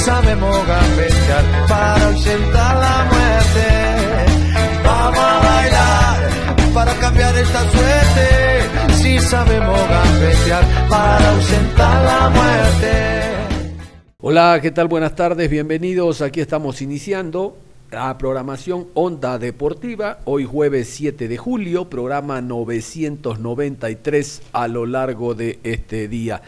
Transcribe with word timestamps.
Sabemos 0.00 0.66
gambetear 0.66 1.44
para 1.68 2.06
ausentar 2.06 2.76
la 2.76 3.04
muerte. 3.12 3.68
Vamos 4.84 5.18
a 5.18 5.40
bailar 5.40 6.30
para 6.74 6.94
cambiar 6.94 7.36
esta 7.36 7.70
suerte. 7.70 8.28
Si 8.94 9.18
sabemos 9.18 9.78
gambetear 9.88 10.64
para 10.88 11.30
ausentar 11.30 12.04
la 12.04 12.30
muerte. 12.30 13.20
Hola, 14.22 14.58
¿qué 14.62 14.70
tal? 14.70 14.88
Buenas 14.88 15.14
tardes, 15.14 15.50
bienvenidos. 15.50 16.22
Aquí 16.22 16.40
estamos 16.40 16.80
iniciando 16.82 17.56
la 17.90 18.16
programación 18.16 18.86
Onda 18.94 19.38
Deportiva, 19.38 20.20
hoy 20.24 20.44
jueves 20.44 20.88
7 20.90 21.26
de 21.26 21.36
julio, 21.36 21.90
programa 21.90 22.40
993 22.40 24.42
a 24.52 24.68
lo 24.68 24.86
largo 24.86 25.34
de 25.34 25.58
este 25.62 26.06
día. 26.06 26.40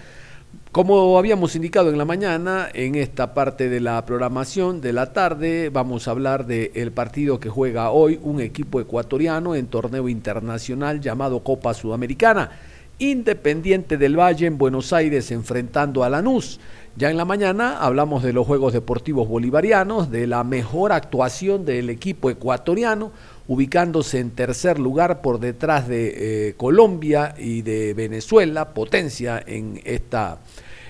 Como 0.73 1.19
habíamos 1.19 1.55
indicado 1.55 1.91
en 1.91 1.98
la 1.98 2.06
mañana, 2.06 2.67
en 2.73 2.95
esta 2.95 3.34
parte 3.34 3.69
de 3.69 3.78
la 3.78 4.03
programación 4.06 4.81
de 4.81 4.95
la 4.95 5.12
tarde 5.12 5.69
vamos 5.69 6.09
a 6.09 6.12
hablar 6.12 6.47
del 6.47 6.92
partido 6.92 7.39
que 7.39 7.51
juega 7.51 7.91
hoy 7.91 8.19
un 8.23 8.41
equipo 8.41 8.81
ecuatoriano 8.81 9.55
en 9.55 9.67
torneo 9.67 10.09
internacional 10.09 11.03
llamado 11.03 11.45
Copa 11.45 11.75
Sudamericana, 11.75 12.53
Independiente 12.98 13.98
del 13.98 14.19
Valle 14.19 14.47
en 14.47 14.56
Buenos 14.56 14.95
Aires 14.95 15.31
enfrentando 15.31 16.05
a 16.05 16.09
Lanús. 16.09 16.59
Ya 16.97 17.11
en 17.11 17.19
la 17.19 17.27
mañana 17.27 17.79
hablamos 17.79 18.23
de 18.23 18.33
los 18.33 18.47
Juegos 18.47 18.73
Deportivos 18.73 19.29
Bolivarianos, 19.29 20.11
de 20.11 20.27
la 20.27 20.42
mejor 20.42 20.92
actuación 20.92 21.67
del 21.67 21.91
equipo 21.91 22.31
ecuatoriano, 22.31 23.12
ubicándose 23.53 24.19
en 24.19 24.31
tercer 24.31 24.78
lugar 24.78 25.20
por 25.20 25.39
detrás 25.39 25.86
de 25.86 26.48
eh, 26.48 26.55
Colombia 26.56 27.34
y 27.36 27.61
de 27.61 27.92
Venezuela, 27.92 28.72
potencia 28.72 29.42
en 29.47 29.78
esta 29.84 30.39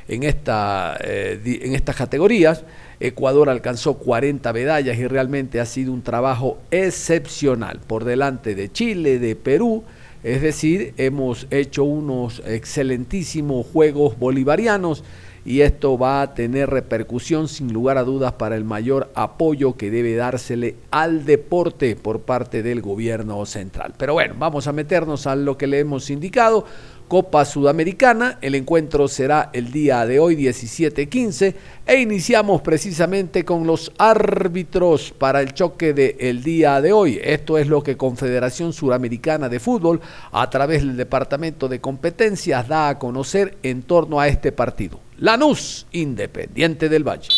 en, 0.07 0.23
esta, 0.23 0.97
eh, 1.03 1.41
en 1.63 1.75
estas 1.75 1.97
categorías. 1.97 2.65
Ecuador 3.01 3.51
alcanzó 3.51 3.95
40 3.95 4.53
medallas 4.53 4.97
y 4.97 5.09
realmente 5.09 5.59
ha 5.59 5.67
sido 5.67 5.93
un 5.93 6.03
trabajo 6.03 6.59
excepcional 6.71 7.81
por 7.85 8.05
delante 8.05 8.55
de 8.55 8.71
Chile, 8.71 9.19
de 9.19 9.35
Perú. 9.35 9.83
Es 10.23 10.41
decir, 10.41 10.95
hemos 10.99 11.49
hecho 11.51 11.83
unos 11.83 12.43
excelentísimos 12.47 13.67
Juegos 13.73 14.17
Bolivarianos 14.21 15.03
y 15.45 15.61
esto 15.63 15.99
va 15.99 16.23
a 16.23 16.35
tener 16.35 16.71
repercusión 16.71 17.49
sin 17.49 17.73
lugar 17.73 17.99
a 17.99 18.05
dudas 18.05 18.35
para 18.35 18.57
el 18.57 18.65
mayor 18.65 19.11
apoyo 19.15 19.77
que 19.77 19.91
debe 19.91 20.15
dársele 20.15 20.77
al 20.91 21.25
deporte 21.25 21.97
por 21.97 22.21
parte 22.21 22.63
del 22.63 22.81
gobierno 22.81 23.45
central. 23.47 23.95
Pero 23.97 24.15
bueno, 24.15 24.35
vamos 24.39 24.67
a 24.67 24.73
meternos 24.73 25.27
a 25.27 25.35
lo 25.35 25.59
que 25.59 25.67
le 25.67 25.81
hemos 25.81 26.11
indicado. 26.11 26.65
Copa 27.13 27.45
Sudamericana. 27.45 28.39
El 28.41 28.55
encuentro 28.55 29.07
será 29.07 29.51
el 29.53 29.71
día 29.71 30.07
de 30.07 30.19
hoy, 30.19 30.35
17-15, 30.35 31.55
e 31.87 32.01
iniciamos 32.01 32.63
precisamente 32.63 33.45
con 33.45 33.67
los 33.67 33.93
árbitros 33.99 35.13
para 35.19 35.43
el 35.43 35.53
choque 35.53 35.93
del 35.93 36.43
día 36.43 36.81
de 36.81 36.95
hoy. 36.95 37.21
Esto 37.23 37.59
es 37.59 37.67
lo 37.67 37.83
que 37.83 37.99
Confederación 37.99 38.73
Suramericana 38.73 39.51
de 39.51 39.61
Fútbol, 39.61 40.01
a 40.31 40.49
través 40.49 40.81
del 40.81 40.97
Departamento 40.97 41.69
de 41.69 41.83
Competencias, 41.83 42.67
da 42.67 42.89
a 42.89 42.99
conocer 42.99 43.59
en 43.63 43.83
torno 43.83 44.19
a 44.19 44.29
este 44.29 44.51
partido. 44.51 44.99
Lanús, 45.23 45.87
Independiente 45.93 46.89
del 46.89 47.07
Valle. 47.07 47.29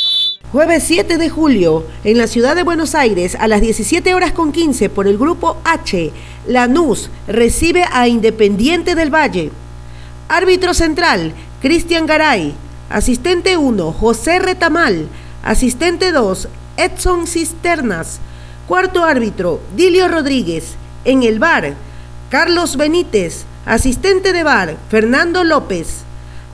Jueves 0.51 0.85
7 0.85 1.19
de 1.19 1.29
julio, 1.29 1.85
en 2.03 2.17
la 2.17 2.27
ciudad 2.27 2.57
de 2.57 2.63
Buenos 2.63 2.95
Aires, 2.95 3.35
a 3.39 3.47
las 3.47 3.61
17 3.61 4.15
horas 4.15 4.33
con 4.33 4.53
15, 4.53 4.89
por 4.89 5.07
el 5.07 5.19
grupo 5.19 5.59
H, 5.65 6.11
Lanús 6.47 7.11
recibe 7.29 7.85
a 7.93 8.09
Independiente 8.09 8.95
del 8.95 9.15
Valle. 9.15 9.51
Árbitro 10.29 10.73
central, 10.73 11.35
Cristian 11.61 12.07
Garay. 12.07 12.55
Asistente 12.89 13.59
1, 13.59 13.93
José 13.93 14.39
Retamal. 14.39 15.07
Asistente 15.43 16.11
2, 16.11 16.49
Edson 16.79 17.27
Cisternas. 17.27 18.19
Cuarto 18.67 19.05
árbitro, 19.05 19.61
Dilio 19.77 20.09
Rodríguez. 20.09 20.77
En 21.05 21.23
el 21.23 21.39
bar, 21.39 21.75
Carlos 22.31 22.79
Benítez. 22.79 23.45
Asistente 23.67 24.33
de 24.33 24.43
bar, 24.43 24.75
Fernando 24.89 25.45
López. 25.45 26.04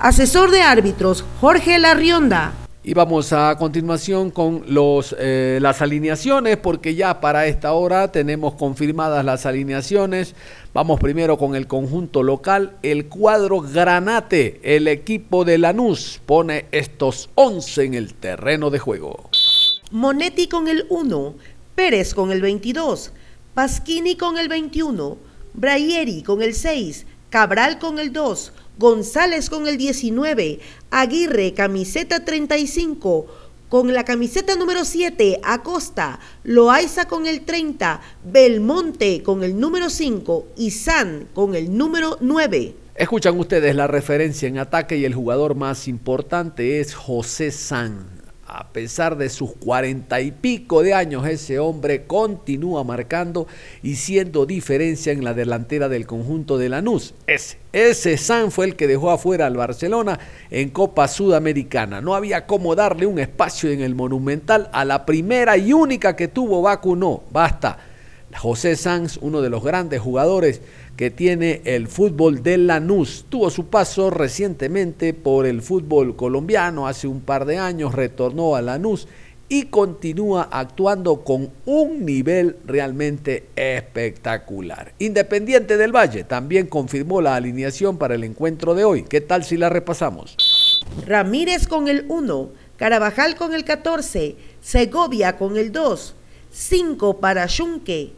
Asesor 0.00 0.50
de 0.50 0.62
árbitros, 0.62 1.26
Jorge 1.42 1.78
Larrionda. 1.78 2.54
Y 2.82 2.94
vamos 2.94 3.34
a 3.34 3.54
continuación 3.58 4.30
con 4.30 4.64
los, 4.66 5.14
eh, 5.18 5.58
las 5.60 5.82
alineaciones, 5.82 6.56
porque 6.56 6.94
ya 6.94 7.20
para 7.20 7.44
esta 7.44 7.74
hora 7.74 8.10
tenemos 8.10 8.54
confirmadas 8.54 9.22
las 9.26 9.44
alineaciones. 9.44 10.34
Vamos 10.72 10.98
primero 11.00 11.36
con 11.36 11.54
el 11.54 11.66
conjunto 11.66 12.22
local, 12.22 12.78
el 12.82 13.08
cuadro 13.08 13.60
Granate, 13.60 14.58
el 14.62 14.88
equipo 14.88 15.44
de 15.44 15.58
Lanús, 15.58 16.18
pone 16.24 16.64
estos 16.72 17.28
11 17.34 17.84
en 17.84 17.92
el 17.92 18.14
terreno 18.14 18.70
de 18.70 18.78
juego. 18.78 19.28
Monetti 19.90 20.48
con 20.48 20.68
el 20.68 20.86
1, 20.88 21.34
Pérez 21.74 22.14
con 22.14 22.32
el 22.32 22.40
22, 22.40 23.12
Pasquini 23.52 24.16
con 24.16 24.38
el 24.38 24.48
21, 24.48 25.18
Braieri 25.52 26.22
con 26.22 26.40
el 26.40 26.54
6, 26.54 27.04
Cabral 27.28 27.78
con 27.78 27.98
el 27.98 28.14
2, 28.14 28.54
González 28.80 29.50
con 29.50 29.68
el 29.68 29.76
19, 29.76 30.58
Aguirre, 30.90 31.52
camiseta 31.52 32.24
35, 32.24 33.26
con 33.68 33.92
la 33.92 34.06
camiseta 34.06 34.56
número 34.56 34.86
7, 34.86 35.38
Acosta, 35.44 36.18
Loaiza 36.44 37.06
con 37.06 37.26
el 37.26 37.42
30, 37.42 38.00
Belmonte 38.24 39.22
con 39.22 39.44
el 39.44 39.60
número 39.60 39.90
5 39.90 40.46
y 40.56 40.70
San 40.70 41.28
con 41.34 41.54
el 41.54 41.76
número 41.76 42.16
9. 42.22 42.74
Escuchan 42.94 43.38
ustedes 43.38 43.76
la 43.76 43.86
referencia 43.86 44.48
en 44.48 44.56
ataque 44.56 44.96
y 44.96 45.04
el 45.04 45.14
jugador 45.14 45.56
más 45.56 45.86
importante 45.86 46.80
es 46.80 46.94
José 46.94 47.50
San 47.50 48.19
a 48.52 48.72
pesar 48.72 49.16
de 49.16 49.28
sus 49.28 49.52
cuarenta 49.52 50.20
y 50.20 50.32
pico 50.32 50.82
de 50.82 50.92
años, 50.92 51.26
ese 51.26 51.60
hombre 51.60 52.06
continúa 52.06 52.82
marcando 52.82 53.46
y 53.82 53.94
siendo 53.94 54.44
diferencia 54.44 55.12
en 55.12 55.22
la 55.22 55.34
delantera 55.34 55.88
del 55.88 56.06
conjunto 56.06 56.58
de 56.58 56.68
Lanús. 56.68 57.14
Ese, 57.28 57.58
ese 57.72 58.16
San 58.16 58.50
fue 58.50 58.66
el 58.66 58.74
que 58.74 58.88
dejó 58.88 59.12
afuera 59.12 59.46
al 59.46 59.56
Barcelona 59.56 60.18
en 60.50 60.70
Copa 60.70 61.06
Sudamericana. 61.06 62.00
No 62.00 62.16
había 62.16 62.46
cómo 62.46 62.74
darle 62.74 63.06
un 63.06 63.20
espacio 63.20 63.70
en 63.70 63.82
el 63.82 63.94
Monumental 63.94 64.68
a 64.72 64.84
la 64.84 65.06
primera 65.06 65.56
y 65.56 65.72
única 65.72 66.16
que 66.16 66.26
tuvo 66.26 66.60
Baku. 66.60 66.96
No, 66.96 67.22
basta. 67.30 67.89
José 68.36 68.76
Sanz, 68.76 69.18
uno 69.20 69.40
de 69.40 69.50
los 69.50 69.62
grandes 69.62 70.00
jugadores 70.00 70.60
que 70.96 71.10
tiene 71.10 71.62
el 71.64 71.88
fútbol 71.88 72.42
de 72.42 72.58
Lanús. 72.58 73.26
Tuvo 73.28 73.50
su 73.50 73.66
paso 73.66 74.10
recientemente 74.10 75.14
por 75.14 75.46
el 75.46 75.62
fútbol 75.62 76.16
colombiano, 76.16 76.86
hace 76.86 77.08
un 77.08 77.20
par 77.20 77.44
de 77.44 77.58
años 77.58 77.94
retornó 77.94 78.54
a 78.56 78.62
Lanús 78.62 79.08
y 79.48 79.64
continúa 79.64 80.48
actuando 80.52 81.24
con 81.24 81.50
un 81.66 82.06
nivel 82.06 82.56
realmente 82.64 83.48
espectacular. 83.56 84.94
Independiente 85.00 85.76
del 85.76 85.94
Valle 85.94 86.22
también 86.22 86.68
confirmó 86.68 87.20
la 87.20 87.34
alineación 87.34 87.98
para 87.98 88.14
el 88.14 88.22
encuentro 88.22 88.76
de 88.76 88.84
hoy. 88.84 89.02
¿Qué 89.02 89.20
tal 89.20 89.42
si 89.42 89.56
la 89.56 89.68
repasamos? 89.68 90.36
Ramírez 91.04 91.66
con 91.66 91.88
el 91.88 92.04
1, 92.08 92.50
Carabajal 92.76 93.34
con 93.34 93.52
el 93.52 93.64
14, 93.64 94.36
Segovia 94.60 95.36
con 95.36 95.56
el 95.56 95.72
2, 95.72 96.14
5 96.52 97.18
para 97.18 97.44
Yunque, 97.46 98.12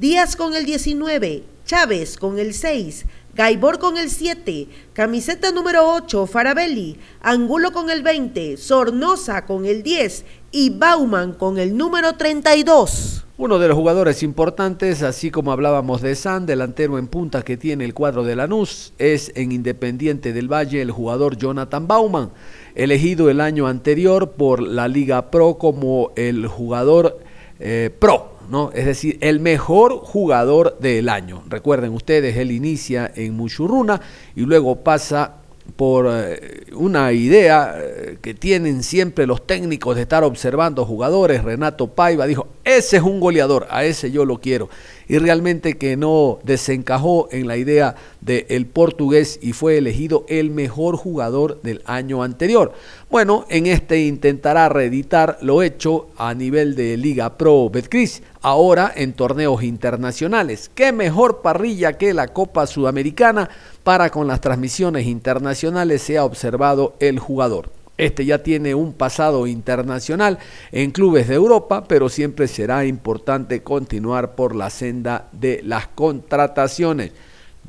Díaz 0.00 0.34
con 0.34 0.54
el 0.54 0.64
19, 0.64 1.42
Chávez 1.66 2.16
con 2.16 2.38
el 2.38 2.54
6, 2.54 3.04
Gaibor 3.34 3.78
con 3.78 3.98
el 3.98 4.08
7, 4.08 4.66
camiseta 4.94 5.50
número 5.50 5.92
8, 5.92 6.26
Farabelli, 6.26 6.96
Angulo 7.20 7.70
con 7.70 7.90
el 7.90 8.02
20, 8.02 8.56
Sornosa 8.56 9.44
con 9.44 9.66
el 9.66 9.82
10 9.82 10.24
y 10.52 10.70
Bauman 10.70 11.34
con 11.34 11.58
el 11.58 11.76
número 11.76 12.14
32. 12.14 13.26
Uno 13.36 13.58
de 13.58 13.68
los 13.68 13.76
jugadores 13.76 14.22
importantes, 14.22 15.02
así 15.02 15.30
como 15.30 15.52
hablábamos 15.52 16.00
de 16.00 16.14
San, 16.14 16.46
delantero 16.46 16.96
en 16.96 17.06
punta 17.06 17.42
que 17.42 17.58
tiene 17.58 17.84
el 17.84 17.92
cuadro 17.92 18.24
de 18.24 18.36
Lanús, 18.36 18.94
es 18.96 19.30
en 19.34 19.52
Independiente 19.52 20.32
del 20.32 20.50
Valle 20.50 20.80
el 20.80 20.92
jugador 20.92 21.36
Jonathan 21.36 21.86
Bauman, 21.86 22.30
elegido 22.74 23.28
el 23.28 23.42
año 23.42 23.66
anterior 23.66 24.30
por 24.30 24.62
la 24.62 24.88
Liga 24.88 25.30
Pro 25.30 25.58
como 25.58 26.12
el 26.16 26.46
jugador 26.46 27.18
eh, 27.60 27.90
Pro, 27.98 28.32
¿no? 28.48 28.70
Es 28.74 28.86
decir, 28.86 29.18
el 29.20 29.38
mejor 29.38 29.98
jugador 29.98 30.78
del 30.80 31.08
año. 31.08 31.42
Recuerden 31.48 31.92
ustedes, 31.92 32.36
él 32.36 32.50
inicia 32.50 33.10
en 33.14 33.34
Muchurruna 33.34 34.00
y 34.34 34.40
luego 34.40 34.76
pasa 34.76 35.36
por 35.76 36.08
eh, 36.10 36.66
una 36.72 37.12
idea 37.12 37.76
eh, 37.78 38.18
que 38.20 38.34
tienen 38.34 38.82
siempre 38.82 39.26
los 39.26 39.46
técnicos 39.46 39.96
de 39.96 40.02
estar 40.02 40.24
observando 40.24 40.84
jugadores. 40.84 41.44
Renato 41.44 41.88
Paiva 41.88 42.26
dijo, 42.26 42.48
ese 42.64 42.96
es 42.96 43.02
un 43.02 43.20
goleador, 43.20 43.66
a 43.70 43.84
ese 43.84 44.10
yo 44.10 44.24
lo 44.24 44.38
quiero. 44.38 44.68
Y 45.10 45.18
realmente 45.18 45.76
que 45.76 45.96
no 45.96 46.38
desencajó 46.44 47.26
en 47.32 47.48
la 47.48 47.56
idea 47.56 47.96
del 48.20 48.64
portugués 48.66 49.40
y 49.42 49.54
fue 49.54 49.76
elegido 49.76 50.24
el 50.28 50.50
mejor 50.50 50.94
jugador 50.94 51.60
del 51.62 51.82
año 51.84 52.22
anterior. 52.22 52.72
Bueno, 53.10 53.44
en 53.48 53.66
este 53.66 54.02
intentará 54.02 54.68
reeditar 54.68 55.36
lo 55.40 55.64
hecho 55.64 56.10
a 56.16 56.32
nivel 56.32 56.76
de 56.76 56.96
Liga 56.96 57.36
Pro 57.36 57.68
Betcris, 57.70 58.22
ahora 58.40 58.92
en 58.94 59.12
torneos 59.14 59.64
internacionales. 59.64 60.70
¿Qué 60.76 60.92
mejor 60.92 61.42
parrilla 61.42 61.98
que 61.98 62.14
la 62.14 62.28
Copa 62.28 62.68
Sudamericana 62.68 63.50
para 63.82 64.10
con 64.10 64.28
las 64.28 64.40
transmisiones 64.40 65.08
internacionales 65.08 66.02
se 66.02 66.18
ha 66.18 66.24
observado 66.24 66.94
el 67.00 67.18
jugador? 67.18 67.79
Este 68.00 68.24
ya 68.24 68.42
tiene 68.42 68.74
un 68.74 68.94
pasado 68.94 69.46
internacional 69.46 70.38
en 70.72 70.90
clubes 70.90 71.28
de 71.28 71.34
Europa, 71.34 71.84
pero 71.86 72.08
siempre 72.08 72.48
será 72.48 72.86
importante 72.86 73.62
continuar 73.62 74.34
por 74.34 74.56
la 74.56 74.70
senda 74.70 75.28
de 75.32 75.60
las 75.64 75.88
contrataciones. 75.88 77.12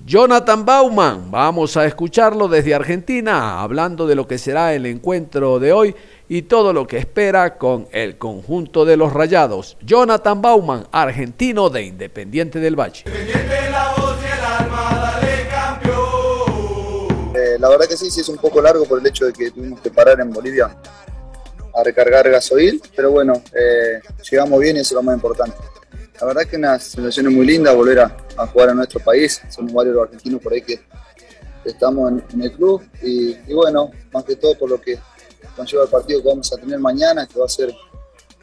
Jonathan 0.05 0.65
Bauman, 0.65 1.29
vamos 1.29 1.77
a 1.77 1.85
escucharlo 1.85 2.47
desde 2.47 2.73
Argentina, 2.73 3.61
hablando 3.61 4.07
de 4.07 4.15
lo 4.15 4.25
que 4.25 4.37
será 4.37 4.73
el 4.73 4.85
encuentro 4.85 5.59
de 5.59 5.73
hoy 5.73 5.95
y 6.27 6.43
todo 6.43 6.71
lo 6.71 6.87
que 6.87 6.97
espera 6.97 7.57
con 7.57 7.87
el 7.91 8.17
conjunto 8.17 8.85
de 8.85 8.97
los 8.97 9.13
Rayados. 9.13 9.77
Jonathan 9.81 10.41
Bauman, 10.41 10.87
argentino 10.91 11.69
de 11.69 11.83
Independiente 11.83 12.59
del 12.59 12.79
Valle. 12.79 13.03
Eh, 13.05 13.70
la 17.61 17.69
verdad 17.69 17.87
que 17.87 17.95
sí, 17.95 18.09
sí 18.09 18.21
es 18.21 18.29
un 18.29 18.37
poco 18.37 18.59
largo 18.59 18.85
por 18.85 18.99
el 18.99 19.05
hecho 19.05 19.25
de 19.25 19.33
que 19.33 19.51
tuvimos 19.51 19.79
que 19.81 19.91
parar 19.91 20.19
en 20.19 20.31
Bolivia 20.31 20.75
a 21.73 21.83
recargar 21.83 22.27
gasoil, 22.29 22.81
pero 22.95 23.11
bueno, 23.11 23.33
eh, 23.53 24.01
llegamos 24.29 24.59
bien 24.59 24.77
y 24.77 24.79
eso 24.79 24.89
es 24.89 24.95
lo 24.95 25.03
más 25.03 25.15
importante. 25.15 25.55
La 26.19 26.25
verdad 26.25 26.45
que 26.45 26.57
una 26.57 26.79
sensación 26.79 27.33
muy 27.33 27.45
linda 27.45 27.71
volver 27.73 27.99
a, 27.99 28.47
jugar 28.47 28.69
en 28.69 28.77
nuestro 28.77 28.99
país, 28.99 29.39
somos 29.49 29.71
varios 29.73 29.95
los 29.95 30.05
argentinos 30.05 30.41
por 30.41 30.53
ahí 30.53 30.63
que 30.63 30.81
estamos 31.63 32.11
en, 32.33 32.41
el 32.41 32.51
club 32.51 32.81
y, 33.03 33.35
bueno, 33.53 33.91
más 34.11 34.23
que 34.23 34.35
todo 34.35 34.57
por 34.57 34.67
lo 34.67 34.81
que 34.81 34.97
conlleva 35.55 35.83
el 35.83 35.89
partido 35.89 36.21
que 36.23 36.29
vamos 36.29 36.51
a 36.51 36.57
tener 36.57 36.79
mañana, 36.79 37.27
que 37.27 37.39
va 37.39 37.45
a 37.45 37.49
ser 37.49 37.71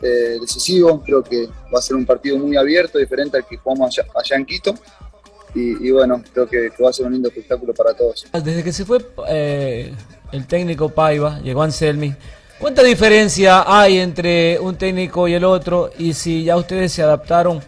eh, 0.00 0.38
decisivo, 0.40 1.02
creo 1.04 1.24
que 1.24 1.48
va 1.74 1.80
a 1.80 1.82
ser 1.82 1.96
un 1.96 2.06
partido 2.06 2.38
muy 2.38 2.56
abierto, 2.56 2.98
diferente 2.98 3.36
al 3.36 3.46
que 3.46 3.56
jugamos 3.56 3.98
allá 4.14 4.36
en 4.36 4.46
Quito 4.46 4.74
y, 5.58 5.90
bueno, 5.90 6.22
creo 6.32 6.48
que, 6.48 6.70
va 6.82 6.90
a 6.90 6.92
ser 6.92 7.06
un 7.06 7.12
lindo 7.12 7.28
espectáculo 7.28 7.74
para 7.74 7.94
todos. 7.94 8.26
Desde 8.32 8.62
que 8.62 8.72
se 8.72 8.84
fue 8.84 9.04
eh, 9.28 9.92
el 10.32 10.46
técnico 10.46 10.88
Paiva, 10.88 11.40
llegó 11.40 11.62
Anselmi, 11.62 12.14
¿cuánta 12.60 12.82
diferencia 12.82 13.64
hay 13.66 13.98
entre 13.98 14.58
un 14.60 14.76
técnico 14.76 15.26
y 15.28 15.34
el 15.34 15.44
otro? 15.44 15.90
Y 15.98 16.14
si 16.14 16.44
ya 16.44 16.56
ustedes 16.56 16.92
se 16.92 17.02
adaptaron 17.02 17.60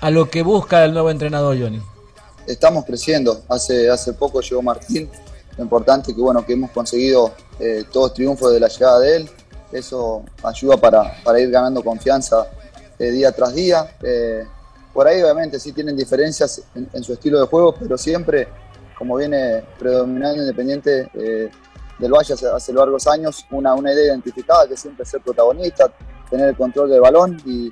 a 0.00 0.10
lo 0.10 0.30
que 0.30 0.42
busca 0.42 0.84
el 0.84 0.92
nuevo 0.92 1.10
entrenador, 1.10 1.58
Johnny. 1.58 1.80
Estamos 2.46 2.84
creciendo. 2.84 3.42
Hace, 3.48 3.90
hace 3.90 4.12
poco 4.12 4.40
llegó 4.40 4.62
Martín. 4.62 5.08
Lo 5.56 5.64
importante 5.64 6.14
que 6.14 6.20
bueno 6.20 6.44
que 6.44 6.52
hemos 6.52 6.70
conseguido 6.70 7.32
eh, 7.58 7.84
todos 7.90 8.14
triunfos 8.14 8.52
de 8.52 8.60
la 8.60 8.68
llegada 8.68 9.00
de 9.00 9.16
él. 9.16 9.30
Eso 9.72 10.22
ayuda 10.42 10.76
para, 10.76 11.22
para 11.24 11.40
ir 11.40 11.50
ganando 11.50 11.82
confianza 11.82 12.46
eh, 12.98 13.10
día 13.10 13.32
tras 13.32 13.54
día. 13.54 13.90
Eh, 14.96 15.02
por 15.06 15.06
ahí 15.06 15.22
obviamente 15.22 15.60
sí 15.60 15.72
tienen 15.72 15.94
diferencias 15.94 16.62
en, 16.74 17.04
su 17.04 17.12
estilo 17.12 17.40
de 17.40 17.46
juego, 17.46 17.74
pero 17.74 17.98
siempre, 17.98 18.48
como 18.98 19.16
viene 19.16 19.62
predominando 19.78 20.40
Independiente 20.40 21.10
eh, 21.14 21.50
del 21.98 22.12
Valle 22.12 22.34
hace, 22.34 22.72
largos 22.72 23.06
años, 23.06 23.44
una, 23.50 23.74
una 23.74 23.92
idea 23.92 24.06
identificada 24.06 24.66
que 24.66 24.76
siempre 24.76 25.04
ser 25.04 25.20
protagonista, 25.20 25.92
tener 26.30 26.48
el 26.48 26.56
control 26.56 26.90
del 26.90 27.00
balón 27.00 27.36
y, 27.44 27.70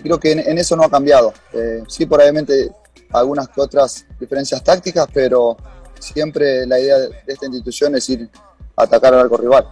creo 0.00 0.18
que 0.18 0.32
en, 0.32 0.58
eso 0.58 0.76
no 0.76 0.84
ha 0.84 0.90
cambiado. 0.90 1.32
Eh, 1.52 1.82
sí, 1.88 2.06
por 2.06 2.20
obviamente 2.20 2.72
algunas 3.12 3.48
que 3.48 3.60
otras 3.60 4.06
diferencias 4.18 4.62
tácticas, 4.62 5.08
pero 5.12 5.56
siempre 5.98 6.66
la 6.66 6.78
idea 6.78 6.98
de 6.98 7.10
esta 7.26 7.46
institución 7.46 7.94
es 7.96 8.08
ir 8.10 8.28
a 8.76 8.82
atacar 8.84 9.14
al 9.14 9.20
arco 9.20 9.36
rival. 9.36 9.66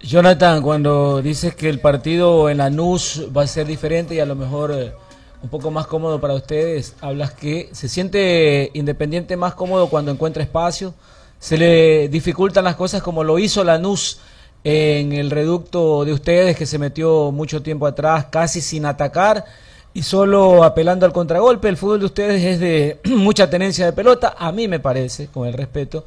Jonathan, 0.00 0.62
cuando 0.62 1.22
dices 1.22 1.54
que 1.54 1.68
el 1.68 1.80
partido 1.80 2.48
en 2.50 2.58
la 2.58 2.70
NUS 2.70 3.28
va 3.36 3.42
a 3.42 3.46
ser 3.46 3.66
diferente 3.66 4.14
y 4.14 4.20
a 4.20 4.26
lo 4.26 4.36
mejor... 4.36 5.09
Un 5.42 5.48
poco 5.48 5.70
más 5.70 5.86
cómodo 5.86 6.20
para 6.20 6.34
ustedes. 6.34 6.94
Hablas 7.00 7.32
que 7.32 7.70
se 7.72 7.88
siente 7.88 8.70
Independiente 8.74 9.36
más 9.36 9.54
cómodo 9.54 9.88
cuando 9.88 10.10
encuentra 10.10 10.42
espacio. 10.42 10.94
Se 11.38 11.56
le 11.56 12.08
dificultan 12.08 12.64
las 12.64 12.76
cosas 12.76 13.02
como 13.02 13.24
lo 13.24 13.38
hizo 13.38 13.64
Lanús 13.64 14.18
en 14.62 15.12
el 15.12 15.30
reducto 15.30 16.04
de 16.04 16.12
ustedes, 16.12 16.56
que 16.56 16.66
se 16.66 16.78
metió 16.78 17.32
mucho 17.32 17.62
tiempo 17.62 17.86
atrás, 17.86 18.26
casi 18.30 18.60
sin 18.60 18.84
atacar 18.84 19.46
y 19.94 20.02
solo 20.02 20.62
apelando 20.62 21.06
al 21.06 21.12
contragolpe. 21.12 21.68
El 21.68 21.78
fútbol 21.78 22.00
de 22.00 22.06
ustedes 22.06 22.44
es 22.44 22.60
de 22.60 23.00
mucha 23.04 23.48
tenencia 23.48 23.86
de 23.86 23.92
pelota. 23.94 24.34
A 24.38 24.52
mí 24.52 24.68
me 24.68 24.80
parece, 24.80 25.28
con 25.28 25.48
el 25.48 25.54
respeto, 25.54 26.04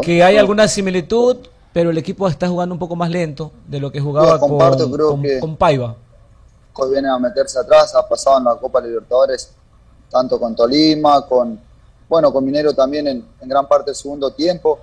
que 0.00 0.22
hay 0.22 0.36
alguna 0.36 0.68
similitud, 0.68 1.38
pero 1.72 1.90
el 1.90 1.98
equipo 1.98 2.28
está 2.28 2.48
jugando 2.48 2.74
un 2.74 2.78
poco 2.78 2.94
más 2.94 3.10
lento 3.10 3.50
de 3.66 3.80
lo 3.80 3.90
que 3.90 4.00
jugaba 4.00 4.38
con, 4.38 4.56
con 5.40 5.56
Paiva 5.56 5.96
viene 6.86 7.08
a 7.08 7.18
meterse 7.18 7.58
atrás, 7.58 7.94
ha 7.94 8.06
pasado 8.06 8.38
en 8.38 8.44
la 8.44 8.54
Copa 8.54 8.80
Libertadores, 8.80 9.50
tanto 10.10 10.38
con 10.38 10.54
Tolima, 10.54 11.26
con, 11.26 11.60
bueno, 12.08 12.32
con 12.32 12.44
Minero 12.44 12.72
también 12.74 13.06
en, 13.08 13.24
gran 13.42 13.66
parte 13.66 13.90
del 13.90 13.96
segundo 13.96 14.30
tiempo. 14.32 14.78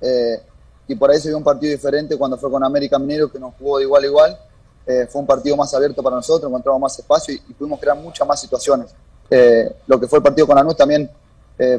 Eh, 0.00 0.40
y 0.86 0.94
por 0.94 1.10
ahí 1.10 1.20
se 1.20 1.28
vio 1.28 1.36
un 1.36 1.44
partido 1.44 1.72
diferente 1.72 2.16
cuando 2.16 2.36
fue 2.36 2.50
con 2.50 2.62
América 2.62 2.98
Minero, 2.98 3.30
que 3.30 3.38
nos 3.38 3.54
jugó 3.58 3.78
de 3.78 3.84
igual 3.84 4.02
a 4.02 4.06
igual. 4.06 4.38
Eh, 4.86 5.06
fue 5.10 5.20
un 5.20 5.26
partido 5.26 5.56
más 5.56 5.72
abierto 5.74 6.02
para 6.02 6.16
nosotros, 6.16 6.48
encontramos 6.48 6.80
más 6.80 6.98
espacio 6.98 7.34
y, 7.34 7.52
pudimos 7.52 7.78
crear 7.80 7.96
muchas 7.96 8.26
más 8.26 8.40
situaciones. 8.40 8.90
Eh, 9.30 9.70
lo 9.86 10.00
que 10.00 10.06
fue 10.06 10.18
el 10.18 10.22
partido 10.22 10.46
con 10.46 10.56
Lanús 10.56 10.76
también, 10.76 11.10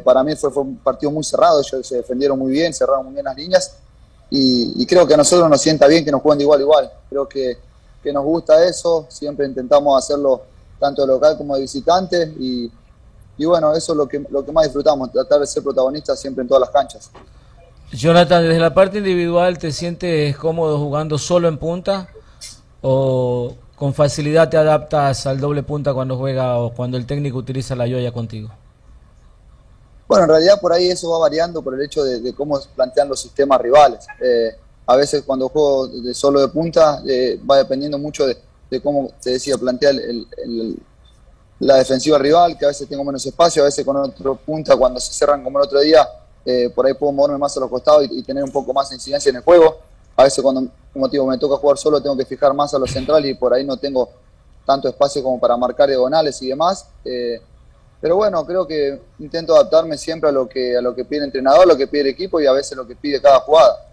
para 0.04 0.26
mí 0.26 0.36
fue, 0.36 0.52
fue, 0.52 0.64
un 0.64 0.78
partido 0.78 1.10
muy 1.10 1.24
cerrado, 1.24 1.62
ellos 1.62 1.88
se 1.88 1.96
defendieron 1.96 2.38
muy 2.38 2.52
bien, 2.52 2.74
cerraron 2.74 3.06
muy 3.06 3.14
bien 3.14 3.24
las 3.24 3.38
líneas 3.38 3.78
y, 4.30 4.74
y 4.76 4.86
creo 4.86 5.08
que 5.08 5.14
a 5.14 5.18
nosotros 5.18 5.50
nos 5.50 5.62
sienta 5.62 5.88
bien 5.88 6.06
que 6.06 6.12
nos 6.12 6.22
jueguen 6.22 6.40
de 6.40 6.44
igual 6.44 6.60
a 6.60 6.64
igual. 6.64 6.92
Creo 7.10 7.30
que 7.30 7.58
que 8.02 8.14
nos 8.14 8.24
gusta 8.24 8.64
eso, 8.66 9.06
siempre 9.10 9.46
intentamos 9.46 9.98
hacerlo 9.98 10.44
tanto 10.80 11.02
de 11.02 11.08
local 11.08 11.38
como 11.38 11.56
de 11.56 11.62
visitante 11.62 12.34
y, 12.40 12.72
bueno, 13.46 13.74
eso 13.74 13.94
es 13.94 13.98
lo 13.98 14.08
que, 14.08 14.24
lo 14.30 14.44
que 14.44 14.52
más 14.52 14.66
disfrutamos, 14.66 15.12
tratar 15.12 15.40
de 15.40 15.48
ser 15.48 15.64
protagonistas 15.64 16.20
siempre 16.20 16.42
en 16.42 16.48
todas 16.48 16.62
las 16.62 16.70
canchas. 16.70 17.10
Jonathan, 17.92 18.44
desde 18.44 18.60
la 18.60 18.74
parte 18.74 19.00
individual, 19.00 19.58
¿te 19.58 19.72
sientes 19.72 20.38
cómodo 20.38 20.78
jugando 20.78 21.18
solo 21.18 21.48
en 21.48 21.58
punta 21.58 22.10
o 22.82 23.56
con 23.76 23.94
facilidad 23.94 24.50
te 24.50 24.58
adaptas 24.58 25.26
al 25.26 25.40
doble 25.40 25.64
punta 25.64 25.94
cuando 25.94 26.18
juega 26.18 26.58
o 26.58 26.74
cuando 26.74 26.98
el 26.98 27.06
técnico 27.06 27.38
utiliza 27.38 27.76
la 27.76 27.88
yoya 27.88 28.12
contigo? 28.12 28.50
Bueno, 30.08 30.26
en 30.26 30.30
realidad 30.32 30.60
por 30.60 30.74
ahí 30.74 30.88
eso 30.88 31.10
va 31.12 31.20
variando 31.20 31.62
por 31.62 31.76
el 31.76 31.82
hecho 31.82 32.04
de, 32.04 32.34
cómo 32.34 32.60
plantean 32.76 33.08
los 33.08 33.22
sistemas 33.22 33.62
rivales. 33.62 34.06
Eh, 34.22 34.56
a 34.90 34.96
veces 34.96 35.22
cuando 35.24 35.50
juego 35.50 35.88
de 35.88 36.16
solo 36.16 36.42
de 36.42 36.48
punta 36.48 37.04
eh, 37.08 37.40
va 37.48 37.58
dependiendo 37.58 38.00
mucho 38.00 38.26
de, 38.26 38.82
cómo 38.82 39.12
te 39.22 39.30
decía, 39.30 39.56
plantea 39.56 39.92
la 41.60 41.76
defensiva 41.76 42.18
rival, 42.18 42.58
que 42.58 42.66
a 42.66 42.70
veces 42.70 42.90
tengo 42.90 43.04
menos 43.04 43.24
espacio, 43.24 43.62
a 43.62 43.66
veces 43.66 43.86
con 43.86 43.98
otro 43.98 44.36
punta 44.38 44.76
cuando 44.76 45.00
se 45.00 45.14
cerran 45.14 45.44
como 45.44 45.60
el 45.60 45.66
otro 45.66 45.80
día, 45.80 46.10
eh, 46.44 46.72
por 46.74 46.88
ahí 46.88 46.96
puedo 46.96 47.12
moverme 47.12 47.38
más 47.38 47.56
a 47.56 47.60
los 47.60 47.70
costados 47.70 48.08
y, 48.10 48.24
tener 48.24 48.44
un 48.44 48.52
poco 48.52 48.74
más 48.74 48.90
de 48.90 48.96
incidencia 48.96 49.30
en 49.30 49.36
el 49.36 49.44
juego. 49.44 49.78
A 50.16 50.24
veces 50.24 50.42
cuando 50.42 50.68
como 50.92 51.08
digo, 51.08 51.28
me 51.28 51.38
toca 51.38 51.58
jugar 51.58 51.78
solo 51.78 52.02
tengo 52.02 52.18
que 52.18 52.26
fijar 52.26 52.52
más 52.56 52.74
a 52.74 52.80
los 52.80 52.90
centrales 52.90 53.30
y 53.30 53.36
por 53.36 53.54
ahí 53.54 53.64
no 53.64 53.78
tengo 53.78 54.10
tanto 54.66 54.90
espacio 54.90 55.22
como 55.22 55.40
para 55.40 55.56
marcar 55.56 55.88
diagonales 55.88 56.42
y 56.42 56.48
demás. 56.48 56.88
Eh, 57.06 57.40
pero 58.02 58.16
bueno, 58.16 58.44
creo 58.44 58.66
que 58.66 59.00
intento 59.20 59.54
adaptarme 59.54 60.00
siempre 60.00 60.30
a 60.30 60.34
lo 60.34 60.50
que 60.50 60.76
a 60.76 60.82
lo 60.82 60.96
que 60.96 61.06
pide 61.06 61.20
el 61.20 61.26
entrenador, 61.26 61.62
a 61.62 61.66
lo 61.68 61.78
que 61.78 61.86
pide 61.86 62.02
el 62.02 62.08
equipo 62.08 62.42
y 62.42 62.48
a 62.48 62.54
veces 62.54 62.76
lo 62.76 62.88
que 62.88 62.96
pide 62.96 63.22
cada 63.22 63.42
jugada. 63.42 63.89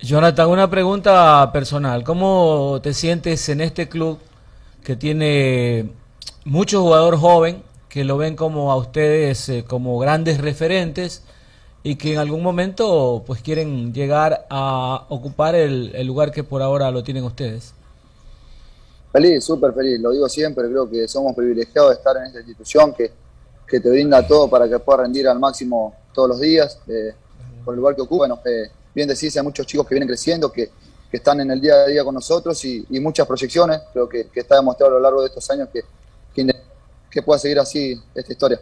Jonathan, 0.00 0.50
una 0.50 0.68
pregunta 0.68 1.50
personal. 1.52 2.04
¿Cómo 2.04 2.80
te 2.82 2.92
sientes 2.92 3.48
en 3.48 3.62
este 3.62 3.88
club 3.88 4.18
que 4.84 4.94
tiene 4.94 5.90
mucho 6.44 6.82
jugador 6.82 7.16
joven 7.16 7.62
que 7.88 8.04
lo 8.04 8.18
ven 8.18 8.36
como 8.36 8.70
a 8.70 8.76
ustedes 8.76 9.48
eh, 9.48 9.64
como 9.66 9.98
grandes 9.98 10.38
referentes 10.38 11.22
y 11.82 11.96
que 11.96 12.12
en 12.12 12.18
algún 12.18 12.42
momento 12.42 13.24
pues 13.26 13.40
quieren 13.40 13.94
llegar 13.94 14.46
a 14.50 15.06
ocupar 15.08 15.54
el, 15.54 16.06
lugar 16.06 16.30
que 16.30 16.44
por 16.44 16.60
ahora 16.60 16.90
lo 16.90 17.02
tienen 17.02 17.24
ustedes? 17.24 17.72
Feliz, 19.12 19.44
súper 19.44 19.72
feliz, 19.72 19.98
lo 19.98 20.10
digo 20.10 20.28
siempre, 20.28 20.68
creo 20.68 20.90
que 20.90 21.08
somos 21.08 21.34
privilegiados 21.34 21.90
de 21.90 21.96
estar 21.96 22.16
en 22.18 22.24
esta 22.24 22.40
institución 22.40 22.92
que, 22.92 23.10
que 23.66 23.80
te 23.80 23.88
brinda 23.88 24.26
todo 24.26 24.50
para 24.50 24.68
que 24.68 24.78
puedas 24.78 25.02
rendir 25.02 25.26
al 25.26 25.38
máximo 25.38 25.94
todos 26.12 26.28
los 26.28 26.40
días, 26.40 26.78
eh, 26.86 27.14
por 27.64 27.72
el 27.72 27.80
lugar 27.80 27.96
que 27.96 28.02
ocupan. 28.02 28.32
Eh, 28.44 28.70
bien 28.96 29.06
decís, 29.06 29.36
hay 29.36 29.42
muchos 29.42 29.66
chicos 29.66 29.86
que 29.86 29.94
vienen 29.94 30.08
creciendo, 30.08 30.50
que, 30.50 30.70
están 31.12 31.40
en 31.40 31.50
el 31.50 31.62
día 31.62 31.72
a 31.76 31.86
día 31.86 32.04
con 32.04 32.14
nosotros 32.14 32.62
y, 32.66 32.84
muchas 33.00 33.26
proyecciones. 33.26 33.80
Creo 33.92 34.06
que, 34.06 34.28
está 34.34 34.56
demostrado 34.56 34.92
a 34.92 34.94
lo 34.96 35.00
largo 35.00 35.22
de 35.22 35.28
estos 35.28 35.48
años 35.50 35.68
que, 35.72 35.82
que, 37.10 37.22
pueda 37.22 37.38
seguir 37.38 37.58
así 37.58 37.98
esta 38.14 38.32
historia. 38.32 38.60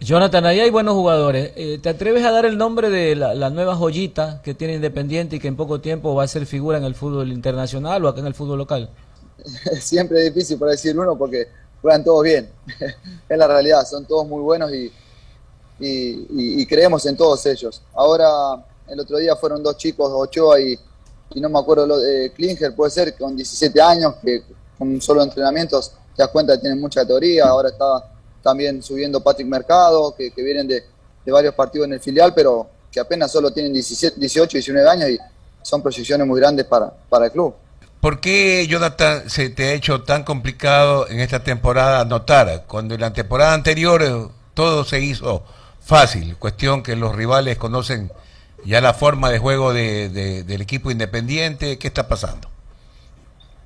Jonathan, 0.00 0.46
ahí 0.46 0.60
hay 0.60 0.70
buenos 0.70 0.94
jugadores. 0.94 1.52
Eh, 1.56 1.80
¿Te 1.82 1.88
atreves 1.88 2.24
a 2.24 2.30
dar 2.30 2.46
el 2.46 2.56
nombre 2.56 2.88
de 2.88 3.16
la, 3.16 3.50
nueva 3.50 3.74
joyita 3.74 4.40
que 4.44 4.54
tiene 4.54 4.74
Independiente 4.74 5.36
y 5.36 5.40
que 5.40 5.48
en 5.48 5.56
poco 5.56 5.80
tiempo 5.80 6.14
va 6.14 6.22
a 6.22 6.28
ser 6.28 6.46
figura 6.46 6.78
en 6.78 6.84
el 6.84 6.94
fútbol 6.94 7.32
internacional 7.32 8.04
o 8.04 8.08
acá 8.08 8.20
en 8.20 8.26
el 8.26 8.34
fútbol 8.34 8.58
local? 8.58 8.90
Siempre 9.80 10.24
es 10.24 10.32
difícil 10.32 10.56
para 10.56 10.72
decir 10.72 10.96
uno 10.96 11.18
porque 11.18 11.48
juegan 11.82 12.04
todos 12.04 12.22
bien. 12.22 12.48
es 13.28 13.38
la 13.38 13.48
realidad, 13.48 13.84
son 13.84 14.04
todos 14.04 14.26
muy 14.28 14.40
buenos 14.40 14.70
y, 14.72 14.92
y, 15.80 16.66
creemos 16.66 17.04
en 17.06 17.16
todos 17.16 17.44
ellos. 17.46 17.82
Ahora, 17.92 18.64
el 18.90 19.00
otro 19.00 19.18
día 19.18 19.36
fueron 19.36 19.62
dos 19.62 19.76
chicos, 19.76 20.10
Ochoa 20.12 20.60
y, 20.60 20.78
y 21.34 21.40
no 21.40 21.48
me 21.48 21.58
acuerdo 21.58 21.86
lo 21.86 21.98
de 21.98 22.32
Klinger, 22.32 22.74
puede 22.74 22.90
ser, 22.90 23.16
con 23.16 23.36
17 23.36 23.80
años, 23.80 24.14
que 24.22 24.42
con 24.78 25.00
solo 25.00 25.22
entrenamientos 25.22 25.92
te 26.16 26.22
das 26.22 26.30
cuenta 26.30 26.54
que 26.54 26.60
tienen 26.60 26.80
mucha 26.80 27.06
teoría. 27.06 27.46
Ahora 27.46 27.68
está 27.68 28.10
también 28.42 28.82
subiendo 28.82 29.22
Patrick 29.22 29.48
Mercado, 29.48 30.14
que, 30.16 30.32
vienen 30.36 30.66
de, 30.66 30.84
varios 31.26 31.54
partidos 31.54 31.86
en 31.86 31.94
el 31.94 32.00
filial, 32.00 32.32
pero 32.34 32.68
que 32.90 33.00
apenas 33.00 33.30
solo 33.30 33.50
tienen 33.52 33.72
17, 33.72 34.18
18, 34.18 34.56
19 34.56 34.88
años 34.88 35.10
y 35.10 35.18
son 35.60 35.82
proyecciones 35.82 36.26
muy 36.26 36.40
grandes 36.40 36.64
para, 36.64 36.90
para 37.08 37.26
el 37.26 37.32
club. 37.32 37.54
¿Por 38.00 38.20
qué, 38.20 38.66
Jonathan, 38.68 39.28
se 39.28 39.50
te 39.50 39.64
ha 39.64 39.72
hecho 39.72 40.02
tan 40.04 40.22
complicado 40.24 41.08
en 41.08 41.20
esta 41.20 41.42
temporada 41.42 42.00
anotar? 42.00 42.64
Cuando 42.66 42.94
en 42.94 43.00
la 43.00 43.12
temporada 43.12 43.52
anterior 43.52 44.02
eh, 44.02 44.28
todo 44.54 44.84
se 44.84 45.00
hizo 45.00 45.42
fácil, 45.80 46.36
cuestión 46.36 46.82
que 46.82 46.96
los 46.96 47.14
rivales 47.14 47.58
conocen 47.58 48.10
ya 48.64 48.80
la 48.80 48.94
forma 48.94 49.30
de 49.30 49.38
juego 49.38 49.72
de, 49.72 50.08
del 50.44 50.60
equipo 50.60 50.90
independiente. 50.90 51.78
¿Qué 51.78 51.88
está 51.88 52.08
pasando? 52.08 52.48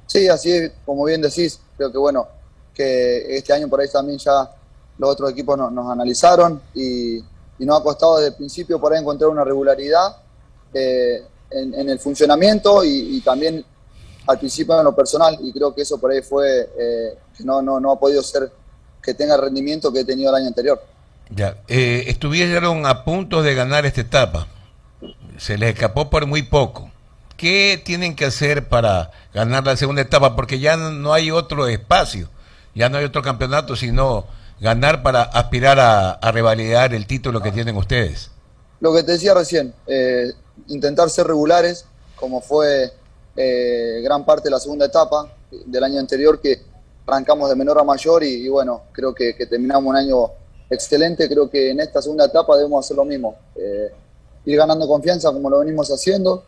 Sí, 0.06 0.28
así 0.28 0.52
es, 0.52 0.72
como 0.84 1.04
bien 1.04 1.22
decís, 1.22 1.58
creo 1.76 1.90
que 1.90 1.98
bueno, 1.98 2.28
que 2.74 3.36
este 3.36 3.52
año 3.52 3.68
por 3.68 3.80
ahí 3.80 3.88
también 3.90 4.18
ya 4.18 4.50
los 4.98 5.10
otros 5.10 5.30
equipos 5.30 5.56
nos 5.72 5.90
analizaron 5.90 6.60
y, 6.74 7.16
y, 7.16 7.64
nos 7.64 7.80
ha 7.80 7.82
costado 7.82 8.16
desde 8.16 8.28
el 8.28 8.34
principio 8.34 8.78
por 8.80 8.92
ahí 8.92 9.00
encontrar 9.00 9.30
una 9.30 9.42
regularidad 9.42 10.16
eh, 10.74 11.22
en, 11.50 11.88
el 11.88 11.98
funcionamiento 11.98 12.84
y, 12.84 13.16
y 13.16 13.20
también 13.22 13.64
al 14.26 14.38
principio 14.38 14.78
en 14.78 14.84
lo 14.84 14.94
personal 14.94 15.36
y 15.40 15.52
creo 15.52 15.74
que 15.74 15.82
eso 15.82 15.98
por 15.98 16.10
ahí 16.10 16.22
fue 16.22 16.70
eh, 16.78 17.18
que 17.36 17.44
no, 17.44 17.60
no, 17.62 17.80
no 17.80 17.92
ha 17.92 17.98
podido 17.98 18.22
ser 18.22 18.50
que 19.02 19.14
tenga 19.14 19.34
el 19.34 19.40
rendimiento 19.40 19.92
que 19.92 20.00
he 20.00 20.04
tenido 20.04 20.30
el 20.30 20.36
año 20.36 20.48
anterior. 20.48 20.80
Ya, 21.30 21.56
eh, 21.66 22.04
estuvieron 22.06 22.86
a 22.86 23.04
punto 23.04 23.42
de 23.42 23.54
ganar 23.54 23.84
esta 23.86 24.02
etapa, 24.02 24.46
se 25.38 25.58
les 25.58 25.74
escapó 25.74 26.10
por 26.10 26.26
muy 26.26 26.42
poco. 26.42 26.90
¿Qué 27.36 27.80
tienen 27.84 28.14
que 28.14 28.26
hacer 28.26 28.68
para 28.68 29.10
ganar 29.34 29.64
la 29.64 29.76
segunda 29.76 30.02
etapa? 30.02 30.36
Porque 30.36 30.60
ya 30.60 30.76
no 30.76 31.12
hay 31.12 31.30
otro 31.30 31.66
espacio, 31.66 32.28
ya 32.74 32.88
no 32.88 32.98
hay 32.98 33.04
otro 33.04 33.22
campeonato, 33.22 33.74
sino 33.74 34.26
ganar 34.60 35.02
para 35.02 35.22
aspirar 35.22 35.80
a, 35.80 36.30
revalidar 36.30 36.94
el 36.94 37.06
título 37.06 37.40
que 37.40 37.50
tienen 37.50 37.76
ustedes. 37.76 38.30
Lo 38.80 38.94
que 38.94 39.02
te 39.02 39.12
decía 39.12 39.34
recién, 39.34 39.74
eh, 39.86 40.32
intentar 40.68 41.10
ser 41.10 41.26
regulares, 41.26 41.84
como 42.14 42.40
fue 42.40 42.92
eh, 43.36 44.00
gran 44.04 44.24
parte 44.24 44.44
de 44.44 44.50
la 44.50 44.60
segunda 44.60 44.86
etapa 44.86 45.32
del 45.66 45.82
año 45.82 45.98
anterior 45.98 46.40
que 46.40 46.62
arrancamos 47.06 47.48
de 47.48 47.56
menor 47.56 47.78
a 47.78 47.84
mayor 47.84 48.22
y, 48.22 48.48
bueno, 48.48 48.82
creo 48.92 49.14
que, 49.14 49.34
terminamos 49.48 49.90
un 49.90 49.96
año 49.96 50.30
excelente, 50.70 51.28
creo 51.28 51.50
que 51.50 51.70
en 51.70 51.80
esta 51.80 52.00
segunda 52.00 52.26
etapa 52.26 52.56
debemos 52.56 52.84
hacer 52.84 52.96
lo 52.96 53.04
mismo, 53.04 53.36
eh, 53.56 53.92
ir 54.44 54.56
ganando 54.56 54.86
confianza 54.88 55.30
como 55.32 55.48
lo 55.48 55.60
venimos 55.60 55.88
haciendo 55.90 56.44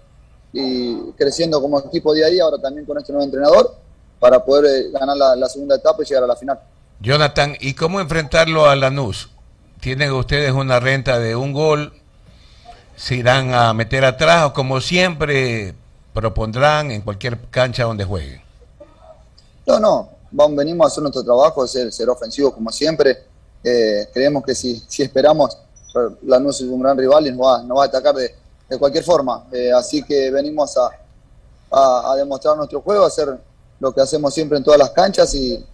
y 0.52 1.12
creciendo 1.12 1.60
como 1.60 1.80
equipo 1.80 2.14
día 2.14 2.26
a 2.26 2.30
día, 2.30 2.44
ahora 2.44 2.58
también 2.58 2.86
con 2.86 2.96
este 2.98 3.12
nuevo 3.12 3.24
entrenador, 3.24 3.74
para 4.20 4.44
poder 4.44 4.86
eh, 4.86 4.90
ganar 4.92 5.16
la, 5.16 5.48
segunda 5.48 5.74
etapa 5.74 6.02
y 6.02 6.06
llegar 6.06 6.24
a 6.24 6.28
la 6.28 6.36
final. 6.36 6.58
Jonathan, 7.00 7.56
¿y 7.60 7.74
cómo 7.74 8.00
enfrentarlo 8.00 8.66
a 8.66 8.76
Lanús? 8.76 9.30
¿Tienen 9.80 10.12
ustedes 10.12 10.52
una 10.52 10.78
renta 10.78 11.18
de 11.18 11.34
un 11.34 11.52
gol? 11.52 11.92
¿Se 12.96 13.16
irán 13.16 13.52
a 13.52 13.74
meter 13.74 14.04
atrás 14.04 14.44
o 14.44 14.52
como 14.52 14.80
siempre 14.80 15.74
propondrán 16.12 16.92
en 16.92 17.02
cualquier 17.02 17.38
cancha 17.50 17.82
donde 17.82 18.04
jueguen? 18.04 18.40
No, 19.66 19.80
no, 19.80 20.10
vamos, 20.30 20.56
venimos 20.56 20.84
a 20.84 20.88
hacer 20.88 21.02
nuestro 21.02 21.24
trabajo, 21.24 21.66
ser, 21.66 21.92
ser 21.92 22.08
ofensivo 22.08 22.54
como 22.54 22.70
siempre. 22.70 23.24
Eh, 23.64 24.08
creemos 24.12 24.44
que 24.44 24.54
si, 24.54 24.82
si 24.86 25.02
esperamos, 25.02 25.58
Lanús 26.22 26.60
es 26.60 26.66
un 26.68 26.80
gran 26.80 26.96
rival 26.96 27.26
y 27.26 27.32
nos 27.32 27.46
va, 27.46 27.62
nos 27.62 27.78
va 27.78 27.82
a 27.84 27.86
atacar 27.86 28.14
de, 28.14 28.34
de 28.68 28.78
cualquier 28.78 29.04
forma. 29.04 29.46
Eh, 29.52 29.72
así 29.72 30.02
que 30.02 30.30
venimos 30.30 30.76
a, 30.76 30.90
a, 32.10 32.14
demostrar 32.16 32.56
nuestro 32.56 32.80
juego, 32.80 33.04
hacer 33.04 33.36
lo 33.80 33.94
que 33.94 34.00
hacemos 34.00 34.32
siempre 34.32 34.58
en 34.58 34.64
todas 34.64 34.78
las 34.78 34.90
canchas 34.90 35.34
y, 35.34 35.64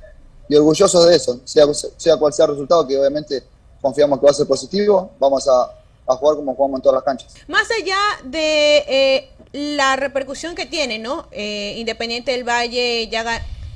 y 0.48 0.56
orgullosos 0.56 1.06
de 1.06 1.16
eso, 1.16 1.40
sea, 1.44 1.64
sea 1.96 2.16
cual 2.16 2.32
sea 2.32 2.46
el 2.46 2.52
resultado, 2.52 2.86
que 2.86 2.98
obviamente 2.98 3.44
confiamos 3.80 4.18
que 4.18 4.26
va 4.26 4.30
a 4.30 4.34
ser 4.34 4.46
positivo, 4.46 5.10
vamos 5.18 5.46
a, 5.48 5.70
a 6.06 6.16
jugar 6.16 6.36
como 6.36 6.54
jugamos 6.54 6.78
en 6.78 6.82
todas 6.82 6.96
las 6.96 7.04
canchas. 7.04 7.34
Más 7.48 7.68
allá 7.70 7.98
de 8.24 8.78
eh, 8.88 9.30
la 9.52 9.96
repercusión 9.96 10.54
que 10.54 10.66
tiene, 10.66 10.98
¿no? 10.98 11.26
Eh, 11.30 11.74
Independiente 11.78 12.32
del 12.32 12.44
Valle 12.44 13.08
ya 13.08 13.24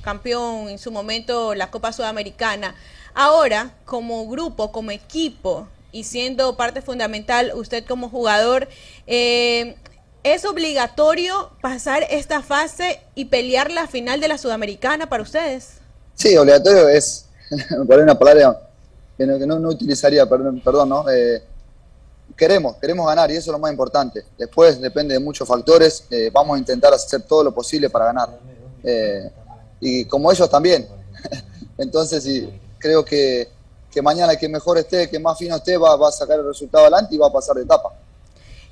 campeón 0.02 0.68
en 0.68 0.78
su 0.78 0.90
momento 0.90 1.54
la 1.54 1.70
Copa 1.70 1.92
Sudamericana. 1.92 2.74
Ahora, 3.14 3.74
como 3.84 4.26
grupo, 4.28 4.72
como 4.72 4.90
equipo 4.90 5.68
y 5.94 6.02
siendo 6.02 6.56
parte 6.56 6.82
fundamental 6.82 7.52
usted 7.54 7.84
como 7.86 8.08
jugador, 8.10 8.68
eh, 9.06 9.76
¿es 10.24 10.44
obligatorio 10.44 11.52
pasar 11.62 12.02
esta 12.10 12.42
fase 12.42 13.00
y 13.14 13.26
pelear 13.26 13.70
la 13.70 13.86
final 13.86 14.20
de 14.20 14.26
la 14.26 14.36
Sudamericana 14.36 15.08
para 15.08 15.22
ustedes? 15.22 15.74
Sí, 16.14 16.36
obligatorio 16.36 16.88
es, 16.88 17.26
por 17.86 18.00
una 18.00 18.18
palabra 18.18 18.60
que 19.16 19.24
no, 19.24 19.60
no, 19.60 19.68
utilizaría, 19.68 20.28
perdón, 20.28 20.60
perdón 20.64 20.88
¿no? 20.88 21.08
Eh, 21.08 21.44
queremos, 22.36 22.74
queremos 22.78 23.06
ganar 23.06 23.30
y 23.30 23.36
eso 23.36 23.52
es 23.52 23.52
lo 23.52 23.60
más 23.60 23.70
importante. 23.70 24.24
Después 24.36 24.80
depende 24.80 25.14
de 25.14 25.20
muchos 25.20 25.46
factores, 25.46 26.06
eh, 26.10 26.28
vamos 26.32 26.56
a 26.56 26.58
intentar 26.58 26.92
hacer 26.92 27.22
todo 27.22 27.44
lo 27.44 27.54
posible 27.54 27.88
para 27.88 28.06
ganar. 28.06 28.30
Y 29.78 30.06
como 30.06 30.32
ellos 30.32 30.50
también. 30.50 30.88
Entonces, 31.78 32.26
creo 32.78 33.04
que, 33.04 33.48
que, 33.94 34.02
mañana 34.02 34.36
que 34.36 34.48
mejor 34.48 34.76
esté, 34.76 35.08
que 35.08 35.20
más 35.20 35.38
fino 35.38 35.54
esté, 35.56 35.78
va, 35.78 35.94
va, 35.96 36.08
a 36.08 36.12
sacar 36.12 36.40
el 36.40 36.46
resultado 36.46 36.84
adelante 36.84 37.14
y 37.14 37.18
va 37.18 37.28
a 37.28 37.32
pasar 37.32 37.54
de 37.54 37.62
etapa. 37.62 37.92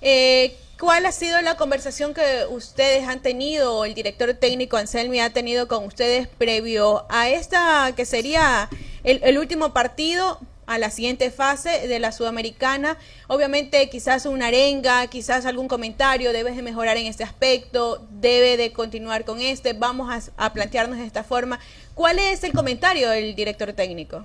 Eh, 0.00 0.57
¿Cuál 0.81 1.07
ha 1.07 1.12
sido 1.12 1.41
la 1.43 1.57
conversación 1.57 2.12
que 2.12 2.45
ustedes 2.50 3.07
han 3.07 3.23
tenido, 3.23 3.79
o 3.79 3.85
el 3.85 3.95
director 3.95 4.35
técnico 4.35 4.76
Anselmi 4.76 5.21
ha 5.21 5.33
tenido 5.33 5.69
con 5.69 5.85
ustedes 5.85 6.26
previo 6.26 7.07
a 7.09 7.29
esta 7.29 7.93
que 7.95 8.05
sería 8.05 8.69
el, 9.05 9.38
último 9.38 9.73
partido 9.73 10.41
a 10.67 10.79
la 10.79 10.91
siguiente 10.91 11.31
fase 11.31 11.87
de 11.87 12.00
la 12.00 12.11
Sudamericana. 12.11 12.99
Obviamente 13.29 13.88
quizás 13.91 14.26
una 14.26 14.49
arenga, 14.49 15.07
quizás 15.07 15.47
algún 15.47 15.69
comentario, 15.69 16.33
debes 16.33 16.57
de 16.57 16.62
mejorar 16.62 16.97
en 16.97 17.07
este 17.07 17.23
aspecto, 17.23 18.05
debe 18.11 18.57
de 18.57 18.73
continuar 18.73 19.25
con 19.25 19.41
este, 19.41 19.75
vamos 19.75 20.33
a, 20.37 20.52
plantearnos 20.52 20.99
de 20.99 21.07
esta 21.07 21.23
forma. 21.23 21.61
¿Cuál 21.95 22.19
es 22.19 22.43
el 22.43 22.52
comentario 22.52 23.09
del 23.09 23.37
director 23.37 23.73
técnico? 23.73 24.25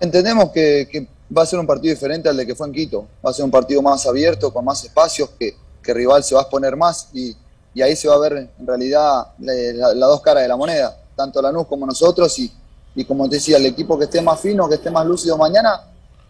Entendemos 0.00 0.50
que, 0.50 1.08
va 1.36 1.42
a 1.42 1.46
ser 1.46 1.60
un 1.60 1.66
partido 1.66 1.94
diferente 1.94 2.28
al 2.28 2.36
de 2.36 2.44
que 2.44 2.54
fue 2.56 2.66
en 2.66 2.72
Quito, 2.72 3.06
va 3.24 3.30
a 3.30 3.32
ser 3.32 3.44
un 3.44 3.50
partido 3.50 3.80
más 3.82 4.04
abierto, 4.06 4.52
con 4.52 4.64
más 4.64 4.82
espacios, 4.84 5.30
que, 5.38 5.54
que 5.80 5.94
rival 5.94 6.24
se 6.24 6.34
va 6.34 6.40
a 6.40 6.44
exponer 6.44 6.76
más 6.76 7.08
y, 7.12 7.36
ahí 7.80 7.94
se 7.94 8.08
va 8.08 8.16
a 8.16 8.18
ver 8.18 8.50
en 8.58 8.66
realidad 8.66 9.28
las 9.38 9.94
dos 9.94 10.20
caras 10.20 10.42
de 10.42 10.48
la 10.48 10.56
moneda, 10.56 11.00
tanto 11.14 11.40
Lanús 11.40 11.66
como 11.66 11.86
nosotros 11.86 12.36
y 12.40 12.52
y 12.94 13.04
como 13.04 13.28
te 13.28 13.36
decía, 13.36 13.56
el 13.56 13.66
equipo 13.66 13.98
que 13.98 14.04
esté 14.04 14.20
más 14.20 14.40
fino, 14.40 14.68
que 14.68 14.74
esté 14.74 14.90
más 14.90 15.06
lúcido 15.06 15.36
mañana, 15.36 15.80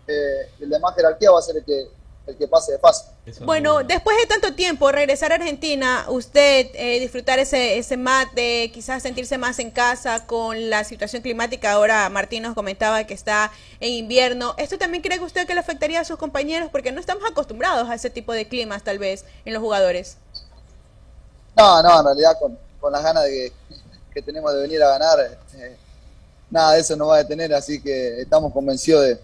eh, 0.07 0.51
el 0.61 0.69
de 0.69 0.79
más 0.79 0.95
jerarquía 0.95 1.31
va 1.31 1.39
a 1.39 1.43
ser 1.43 1.57
el 1.57 1.65
que, 1.65 1.89
el 2.27 2.37
que 2.37 2.49
pase 2.49 2.73
de 2.73 2.79
fase. 2.79 3.05
Bueno, 3.41 3.85
después 3.85 4.17
de 4.17 4.27
tanto 4.27 4.55
tiempo, 4.55 4.91
regresar 4.91 5.33
a 5.33 5.37
Argentina, 5.37 6.07
usted 6.09 6.69
eh, 6.75 6.99
disfrutar 7.01 7.39
ese, 7.39 7.79
ese 7.79 7.97
mate, 7.97 8.71
quizás 8.73 9.03
sentirse 9.03 9.39
más 9.39 9.59
en 9.59 9.71
casa 9.71 10.27
con 10.27 10.71
la 10.71 10.85
situación 10.85 11.23
climática. 11.23 11.73
Ahora 11.73 12.09
Martín 12.09 12.43
nos 12.43 12.55
comentaba 12.55 13.05
que 13.05 13.15
está 13.15 13.53
en 13.81 13.93
invierno. 13.93 14.55
¿Esto 14.59 14.79
también 14.79 15.03
cree 15.03 15.19
que 15.19 15.25
usted 15.25 15.47
que 15.47 15.55
le 15.55 15.61
afectaría 15.61 16.01
a 16.01 16.05
sus 16.05 16.17
compañeros? 16.17 16.69
Porque 16.71 16.93
no 16.93 17.01
estamos 17.01 17.25
acostumbrados 17.29 17.89
a 17.89 17.95
ese 17.95 18.11
tipo 18.11 18.33
de 18.33 18.49
climas, 18.49 18.83
tal 18.83 18.99
vez, 18.99 19.25
en 19.45 19.55
los 19.55 19.63
jugadores. 19.63 20.17
No, 21.57 21.83
no, 21.83 22.01
en 22.01 22.05
realidad 22.05 22.37
con, 22.39 22.59
con 22.81 22.93
las 22.93 23.03
ganas 23.03 23.25
de 23.25 23.53
que, 24.13 24.23
tenemos 24.23 24.53
de 24.53 24.61
venir 24.61 24.83
a 24.83 24.89
ganar. 24.91 25.39
Eh, 25.55 25.77
nada 26.51 26.73
de 26.73 26.81
eso 26.81 26.97
nos 26.97 27.09
va 27.09 27.17
a 27.17 27.19
detener, 27.19 27.55
así 27.55 27.81
que 27.81 28.23
estamos 28.23 28.53
convencidos 28.53 29.19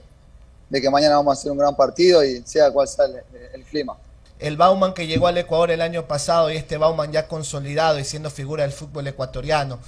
de, 0.69 0.81
que 0.81 0.91
mañana 0.91 1.17
vamos 1.17 1.37
a 1.37 1.41
hacer 1.41 1.53
un 1.53 1.59
gran 1.59 1.77
partido 1.77 2.25
y 2.25 2.43
sea 2.43 2.71
cual 2.71 2.89
sea 2.89 3.07
el, 3.53 3.65
clima. 3.65 3.97
El 4.39 4.57
Bauman 4.57 4.93
que 4.95 5.07
llegó 5.07 5.27
al 5.27 5.39
Ecuador 5.39 5.71
el 5.71 5.81
año 5.81 6.07
pasado 6.07 6.51
y 6.51 6.57
este 6.57 6.77
Bauman 6.77 7.13
ya 7.13 7.29
consolidado 7.29 7.99
y 7.99 8.05
siendo 8.05 8.31
figura 8.31 8.63
del 8.63 8.73
fútbol 8.73 9.07
ecuatoriano, 9.07 9.79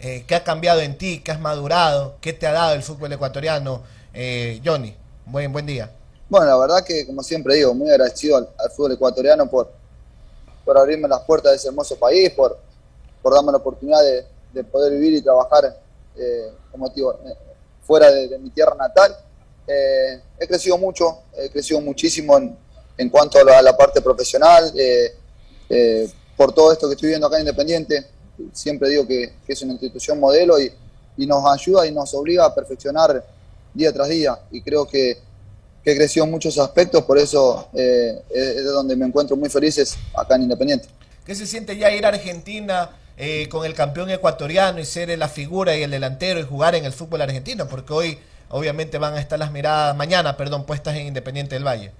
eh, 0.00 0.24
¿qué 0.26 0.34
ha 0.34 0.44
cambiado 0.44 0.80
en 0.80 0.98
ti? 0.98 1.20
¿Qué 1.24 1.32
has 1.32 1.40
madurado? 1.40 2.16
¿Qué 2.20 2.32
te 2.32 2.46
ha 2.46 2.52
dado 2.52 2.74
el 2.74 2.82
fútbol 2.82 3.12
ecuatoriano? 3.12 3.82
Eh, 4.12 4.60
Johnny, 4.64 4.94
buen, 5.26 5.52
buen 5.52 5.66
día. 5.66 5.90
Bueno, 6.28 6.46
la 6.46 6.56
verdad 6.56 6.84
que, 6.84 7.06
como 7.06 7.22
siempre 7.22 7.54
digo, 7.54 7.74
muy 7.74 7.90
agradecido 7.90 8.36
al, 8.36 8.70
fútbol 8.70 8.92
ecuatoriano 8.92 9.48
por, 9.48 9.70
por 10.64 10.76
abrirme 10.76 11.08
las 11.08 11.20
puertas 11.20 11.52
de 11.52 11.56
ese 11.56 11.68
hermoso 11.68 11.96
país, 11.96 12.30
por, 12.30 12.58
por 13.22 13.34
darme 13.34 13.52
la 13.52 13.58
oportunidad 13.58 14.02
de, 14.02 14.26
de 14.52 14.64
poder 14.64 14.92
vivir 14.92 15.14
y 15.14 15.22
trabajar 15.22 15.76
como 16.70 16.88
digo, 16.90 17.18
fuera 17.82 18.10
de, 18.10 18.38
mi 18.38 18.50
tierra 18.50 18.74
natal. 18.74 19.16
He 19.66 20.46
crecido 20.46 20.78
mucho, 20.78 21.18
he 21.36 21.48
crecido 21.50 21.80
muchísimo 21.80 22.36
en, 22.36 22.56
en 22.98 23.08
cuanto 23.08 23.38
a 23.38 23.62
la, 23.62 23.76
parte 23.76 24.00
profesional, 24.00 24.72
por 26.36 26.52
todo 26.52 26.72
esto 26.72 26.88
que 26.88 26.94
estoy 26.94 27.10
viendo 27.10 27.26
acá 27.26 27.36
en 27.36 27.42
Independiente. 27.42 28.06
Siempre 28.52 28.88
digo 28.88 29.06
que, 29.06 29.32
es 29.46 29.62
una 29.62 29.72
institución 29.72 30.18
modelo 30.18 30.60
y, 30.60 30.72
y 31.16 31.26
nos 31.26 31.44
ayuda 31.46 31.86
y 31.86 31.92
nos 31.92 32.12
obliga 32.14 32.44
a 32.44 32.54
perfeccionar 32.54 33.24
día 33.72 33.92
tras 33.92 34.08
día. 34.08 34.38
Y 34.50 34.62
creo 34.62 34.86
que, 34.86 35.18
que 35.84 35.94
creció 35.94 36.24
en 36.24 36.30
muchos 36.30 36.56
aspectos, 36.58 37.04
por 37.04 37.18
eso 37.18 37.68
eh, 37.74 38.22
es 38.30 38.56
de 38.56 38.62
donde 38.64 38.96
me 38.96 39.04
encuentro 39.06 39.36
muy 39.36 39.50
felices 39.50 39.96
acá 40.16 40.36
en 40.36 40.42
Independiente. 40.42 40.88
¿Qué 41.26 41.34
se 41.34 41.46
siente 41.46 41.76
ya 41.76 41.92
ir 41.92 42.06
a 42.06 42.08
Argentina 42.08 42.90
eh, 43.16 43.48
con 43.50 43.66
el 43.66 43.74
campeón 43.74 44.10
ecuatoriano 44.10 44.80
y 44.80 44.86
ser 44.86 45.16
la 45.18 45.28
figura 45.28 45.76
y 45.76 45.82
el 45.82 45.90
delantero 45.90 46.40
y 46.40 46.42
jugar 46.42 46.74
en 46.74 46.86
el 46.86 46.92
fútbol 46.92 47.20
argentino? 47.20 47.68
Porque 47.68 47.92
hoy 47.92 48.18
obviamente 48.54 48.98
van 48.98 49.14
a 49.14 49.20
estar 49.20 49.36
las 49.36 49.50
miradas, 49.50 49.96
mañana, 49.96 50.36
perdón, 50.36 50.64
puestas 50.64 50.94
en 50.94 51.08
Independiente 51.08 51.56
del 51.56 51.66
Valle. 51.66 51.90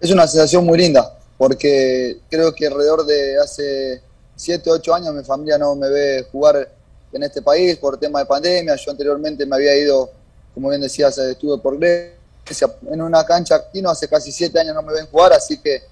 Es 0.00 0.10
una 0.10 0.26
sensación 0.26 0.66
muy 0.66 0.76
linda, 0.76 1.16
porque 1.38 2.18
creo 2.28 2.52
que 2.52 2.66
alrededor 2.66 3.06
de 3.06 3.38
hace 3.38 4.02
7, 4.34 4.70
8 4.70 4.92
años 4.92 5.14
mi 5.14 5.22
familia 5.22 5.56
no 5.56 5.76
me 5.76 5.88
ve 5.88 6.26
jugar 6.32 6.68
en 7.12 7.22
este 7.22 7.42
país 7.42 7.76
por 7.76 7.96
tema 7.96 8.18
de 8.18 8.26
pandemia. 8.26 8.74
Yo 8.74 8.90
anteriormente 8.90 9.46
me 9.46 9.54
había 9.54 9.76
ido, 9.76 10.10
como 10.52 10.68
bien 10.68 10.80
decías, 10.80 11.16
estuve 11.18 11.56
por 11.58 11.78
Grecia, 11.78 12.68
en 12.90 13.00
una 13.00 13.24
cancha 13.24 13.54
aquí, 13.54 13.80
no 13.80 13.90
hace 13.90 14.08
casi 14.08 14.32
7 14.32 14.58
años 14.58 14.74
no 14.74 14.82
me 14.82 14.94
ven 14.94 15.06
jugar, 15.06 15.32
así 15.32 15.58
que 15.58 15.82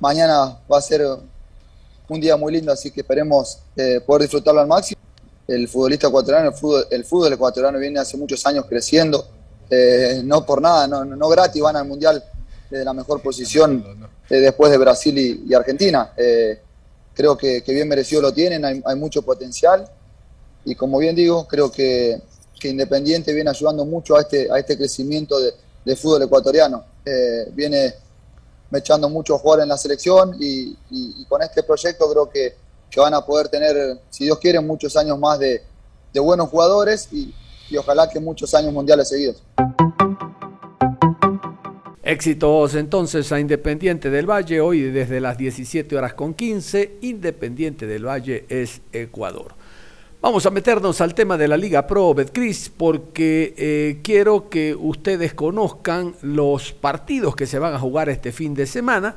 mañana 0.00 0.58
va 0.70 0.78
a 0.78 0.82
ser 0.82 1.06
un 2.08 2.20
día 2.20 2.36
muy 2.36 2.54
lindo, 2.54 2.72
así 2.72 2.90
que 2.90 3.02
esperemos 3.02 3.60
eh, 3.76 4.00
poder 4.04 4.22
disfrutarlo 4.22 4.60
al 4.60 4.66
máximo. 4.66 5.05
El 5.48 5.68
futbolista 5.68 6.08
ecuatoriano, 6.08 6.48
el 6.48 6.54
fútbol, 6.54 6.86
el 6.90 7.04
fútbol 7.04 7.32
ecuatoriano 7.32 7.78
viene 7.78 8.00
hace 8.00 8.16
muchos 8.16 8.44
años 8.46 8.64
creciendo, 8.68 9.26
eh, 9.70 10.20
no 10.24 10.44
por 10.44 10.60
nada, 10.60 10.86
no, 10.86 11.04
no, 11.04 11.28
gratis, 11.28 11.62
van 11.62 11.76
al 11.76 11.86
Mundial 11.86 12.22
desde 12.70 12.84
la 12.84 12.92
mejor 12.92 13.22
posición 13.22 13.84
eh, 14.28 14.36
después 14.36 14.70
de 14.72 14.78
Brasil 14.78 15.16
y, 15.18 15.54
Argentina. 15.54 16.12
Creo 17.16 17.34
que, 17.34 17.62
bien 17.66 17.88
merecido 17.88 18.20
lo 18.20 18.32
tienen, 18.32 18.62
hay, 18.62 18.96
mucho 18.96 19.22
potencial. 19.22 19.88
Y 20.66 20.74
como 20.74 20.98
bien 20.98 21.16
digo, 21.16 21.48
creo 21.48 21.72
que, 21.72 22.20
Independiente 22.62 23.32
viene 23.32 23.48
ayudando 23.48 23.84
mucho 23.84 24.16
a 24.16 24.22
este, 24.22 24.48
a 24.50 24.58
este 24.58 24.76
crecimiento 24.76 25.38
de, 25.38 25.96
fútbol 25.96 26.22
ecuatoriano. 26.24 26.84
Eh, 27.04 27.48
viene 27.52 27.94
echando 28.72 29.08
muchos 29.08 29.40
jugadores 29.40 29.62
en 29.62 29.68
la 29.68 29.78
selección 29.78 30.36
y, 30.40 30.76
con 31.26 31.42
este 31.42 31.62
proyecto 31.62 32.10
creo 32.10 32.28
que, 32.28 32.56
van 32.96 33.14
a 33.14 33.24
poder 33.24 33.48
tener, 33.48 34.00
si 34.10 34.24
Dios 34.24 34.38
quiere, 34.38 34.60
muchos 34.60 34.96
años 34.96 35.18
más 35.18 35.38
de, 35.38 35.62
buenos 36.14 36.48
jugadores 36.48 37.08
y, 37.12 37.34
y 37.68 37.76
ojalá 37.76 38.08
que 38.08 38.18
muchos 38.18 38.54
años 38.54 38.72
mundiales 38.72 39.08
seguidos. 39.08 39.42
Éxitos 42.02 42.74
entonces 42.74 43.30
a 43.32 43.40
Independiente 43.40 44.08
del 44.08 44.30
Valle, 44.30 44.60
hoy 44.60 44.80
desde 44.80 45.20
las 45.20 45.36
17 45.36 45.94
horas 45.96 46.14
con 46.14 46.32
15, 46.32 46.98
Independiente 47.02 47.86
del 47.86 48.06
Valle 48.06 48.46
es 48.48 48.80
Ecuador. 48.92 49.54
Vamos 50.22 50.46
a 50.46 50.50
meternos 50.50 51.00
al 51.00 51.14
tema 51.14 51.36
de 51.36 51.46
la 51.46 51.56
Liga 51.56 51.86
Pro 51.86 52.14
Betcris 52.14 52.68
porque 52.68 53.54
eh, 53.56 54.00
quiero 54.02 54.48
que 54.48 54.74
ustedes 54.74 55.34
conozcan 55.34 56.14
los 56.22 56.72
partidos 56.72 57.36
que 57.36 57.46
se 57.46 57.58
van 57.58 57.74
a 57.74 57.78
jugar 57.78 58.08
este 58.08 58.32
fin 58.32 58.54
de 58.54 58.66
semana. 58.66 59.16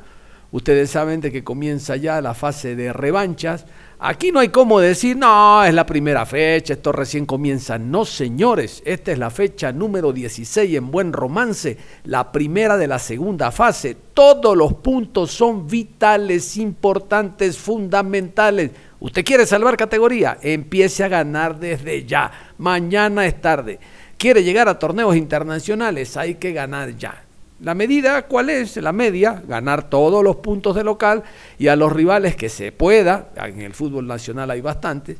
Ustedes 0.52 0.90
saben 0.90 1.20
de 1.20 1.30
que 1.30 1.44
comienza 1.44 1.94
ya 1.94 2.20
la 2.20 2.34
fase 2.34 2.74
de 2.74 2.92
revanchas. 2.92 3.66
Aquí 4.00 4.32
no 4.32 4.40
hay 4.40 4.48
cómo 4.48 4.80
decir, 4.80 5.16
no, 5.16 5.62
es 5.62 5.72
la 5.72 5.86
primera 5.86 6.26
fecha, 6.26 6.72
esto 6.72 6.90
recién 6.90 7.24
comienza. 7.24 7.78
No, 7.78 8.04
señores, 8.04 8.82
esta 8.84 9.12
es 9.12 9.18
la 9.18 9.30
fecha 9.30 9.70
número 9.70 10.12
16 10.12 10.74
en 10.74 10.90
buen 10.90 11.12
romance, 11.12 11.76
la 12.04 12.32
primera 12.32 12.76
de 12.76 12.88
la 12.88 12.98
segunda 12.98 13.52
fase. 13.52 13.96
Todos 14.12 14.56
los 14.56 14.74
puntos 14.74 15.30
son 15.30 15.68
vitales, 15.68 16.56
importantes, 16.56 17.56
fundamentales. 17.56 18.72
¿Usted 18.98 19.24
quiere 19.24 19.46
salvar 19.46 19.76
categoría? 19.76 20.38
Empiece 20.42 21.04
a 21.04 21.08
ganar 21.08 21.60
desde 21.60 22.04
ya. 22.04 22.54
Mañana 22.58 23.24
es 23.24 23.40
tarde. 23.40 23.78
¿Quiere 24.18 24.42
llegar 24.42 24.68
a 24.68 24.78
torneos 24.78 25.14
internacionales? 25.14 26.16
Hay 26.16 26.34
que 26.34 26.52
ganar 26.52 26.96
ya. 26.96 27.29
La 27.62 27.74
medida, 27.74 28.22
¿cuál 28.22 28.48
es? 28.48 28.78
La 28.78 28.92
media, 28.92 29.42
ganar 29.46 29.90
todos 29.90 30.24
los 30.24 30.36
puntos 30.36 30.74
de 30.74 30.82
local 30.82 31.22
y 31.58 31.68
a 31.68 31.76
los 31.76 31.92
rivales 31.92 32.34
que 32.34 32.48
se 32.48 32.72
pueda, 32.72 33.30
en 33.36 33.60
el 33.60 33.74
fútbol 33.74 34.06
nacional 34.06 34.50
hay 34.50 34.62
bastantes, 34.62 35.18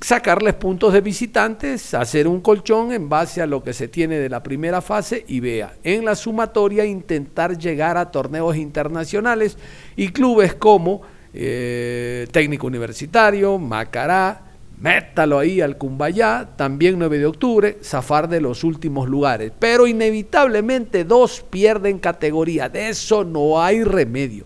sacarles 0.00 0.54
puntos 0.54 0.92
de 0.92 1.00
visitantes, 1.00 1.94
hacer 1.94 2.26
un 2.26 2.40
colchón 2.40 2.90
en 2.90 3.08
base 3.08 3.40
a 3.42 3.46
lo 3.46 3.62
que 3.62 3.72
se 3.72 3.86
tiene 3.86 4.18
de 4.18 4.28
la 4.28 4.42
primera 4.42 4.80
fase 4.80 5.24
y 5.28 5.38
vea, 5.38 5.74
en 5.84 6.04
la 6.04 6.16
sumatoria 6.16 6.84
intentar 6.84 7.56
llegar 7.56 7.96
a 7.96 8.10
torneos 8.10 8.56
internacionales 8.56 9.56
y 9.94 10.08
clubes 10.08 10.54
como 10.54 11.02
eh, 11.32 12.26
Técnico 12.32 12.66
Universitario, 12.66 13.56
Macará, 13.56 14.47
métalo 14.80 15.38
ahí 15.38 15.60
al 15.60 15.76
Cumbayá, 15.76 16.50
también 16.56 16.98
9 16.98 17.18
de 17.18 17.26
octubre, 17.26 17.78
zafar 17.82 18.28
de 18.28 18.40
los 18.40 18.64
últimos 18.64 19.08
lugares. 19.08 19.52
Pero 19.58 19.86
inevitablemente 19.86 21.04
dos 21.04 21.44
pierden 21.48 21.98
categoría, 21.98 22.68
de 22.68 22.90
eso 22.90 23.24
no 23.24 23.60
hay 23.60 23.82
remedio. 23.82 24.44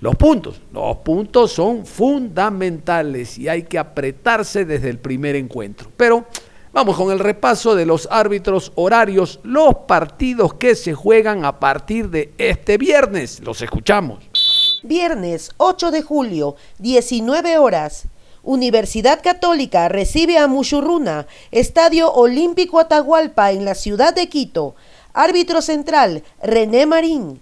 Los 0.00 0.14
puntos, 0.14 0.60
los 0.72 0.98
puntos 0.98 1.52
son 1.52 1.84
fundamentales 1.84 3.36
y 3.36 3.48
hay 3.48 3.64
que 3.64 3.78
apretarse 3.78 4.64
desde 4.64 4.90
el 4.90 4.98
primer 4.98 5.34
encuentro. 5.34 5.90
Pero 5.96 6.24
vamos 6.72 6.96
con 6.96 7.10
el 7.10 7.18
repaso 7.18 7.74
de 7.74 7.84
los 7.84 8.08
árbitros 8.10 8.70
horarios, 8.76 9.40
los 9.42 9.74
partidos 9.88 10.54
que 10.54 10.76
se 10.76 10.94
juegan 10.94 11.44
a 11.44 11.58
partir 11.58 12.10
de 12.10 12.32
este 12.38 12.78
viernes. 12.78 13.40
Los 13.40 13.60
escuchamos. 13.60 14.20
Viernes 14.84 15.50
8 15.56 15.90
de 15.90 16.02
julio, 16.02 16.54
19 16.78 17.58
horas. 17.58 18.06
Universidad 18.42 19.20
Católica 19.22 19.88
recibe 19.88 20.38
a 20.38 20.46
Mushurruna, 20.46 21.26
Estadio 21.50 22.12
Olímpico 22.12 22.78
Atahualpa 22.78 23.52
en 23.52 23.64
la 23.64 23.74
ciudad 23.74 24.14
de 24.14 24.28
Quito. 24.28 24.74
Árbitro 25.12 25.62
central, 25.62 26.22
René 26.42 26.86
Marín. 26.86 27.40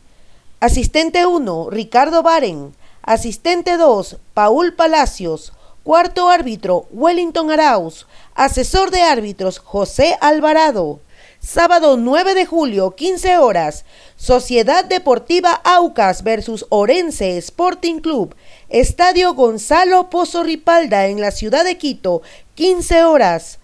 Asistente 0.61 1.27
1, 1.27 1.69
Ricardo 1.71 2.23
Baren. 2.23 2.75
Asistente 3.03 3.77
2, 3.77 4.17
Paul 4.33 4.75
Palacios. 4.75 5.53
Cuarto 5.83 6.29
árbitro, 6.29 6.87
Wellington 6.91 7.51
Arauz. 7.51 8.07
Asesor 8.35 8.91
de 8.91 9.03
árbitros, 9.03 9.59
José 9.59 10.17
Alvarado. 10.21 11.01
Sábado 11.47 11.97
9 11.97 12.35
de 12.35 12.45
julio, 12.45 12.97
15 12.97 13.39
horas. 13.39 13.85
Sociedad 14.17 14.85
Deportiva 14.85 15.53
Aucas 15.63 16.25
versus 16.25 16.67
Orense 16.71 17.39
Sporting 17.39 18.01
Club. 18.01 18.35
Estadio 18.69 19.33
Gonzalo 19.35 20.11
Pozo 20.11 20.43
Ripalda 20.43 21.07
en 21.07 21.21
la 21.21 21.31
ciudad 21.31 21.65
de 21.65 21.79
Quito, 21.79 22.23
15 22.57 23.05
horas. 23.05 23.61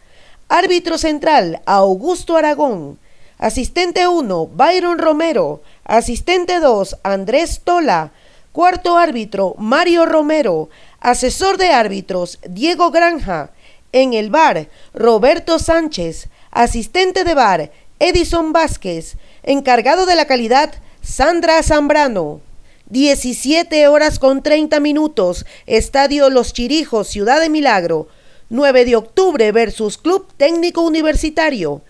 Árbitro 0.49 0.97
central, 0.97 1.61
Augusto 1.66 2.37
Aragón. 2.37 3.01
Asistente 3.38 4.07
1, 4.07 4.47
Byron 4.47 4.99
Romero. 4.99 5.62
Asistente 5.83 6.61
2, 6.61 6.99
Andrés 7.03 7.62
Tola. 7.64 8.12
Cuarto 8.53 8.97
árbitro, 8.97 9.57
Mario 9.59 10.07
Romero. 10.07 10.71
Asesor 11.01 11.57
de 11.57 11.71
árbitros, 11.71 12.38
Diego 12.49 12.92
Granja. 12.92 13.51
En 13.90 14.12
el 14.12 14.31
bar, 14.31 14.68
Roberto 14.95 15.59
Sánchez. 15.59 16.29
Asistente 16.53 17.25
de 17.25 17.33
bar, 17.33 17.73
Edison 17.99 18.53
Vázquez. 18.53 19.17
Encargado 19.43 20.05
de 20.05 20.15
la 20.15 20.27
calidad, 20.27 20.75
Sandra 21.01 21.62
Zambrano. 21.62 22.43
17 22.91 23.88
horas 23.88 24.19
con 24.19 24.43
30 24.43 24.79
minutos, 24.79 25.47
Estadio 25.67 26.29
Los 26.29 26.53
Chirijos, 26.53 27.09
Ciudad 27.09 27.41
de 27.41 27.49
Milagro. 27.49 28.07
9 28.51 28.85
de 28.85 28.97
octubre 28.97 29.51
versus 29.51 29.97
Club 29.97 30.31
Técnico 30.37 30.83
Universitario. 30.83 31.81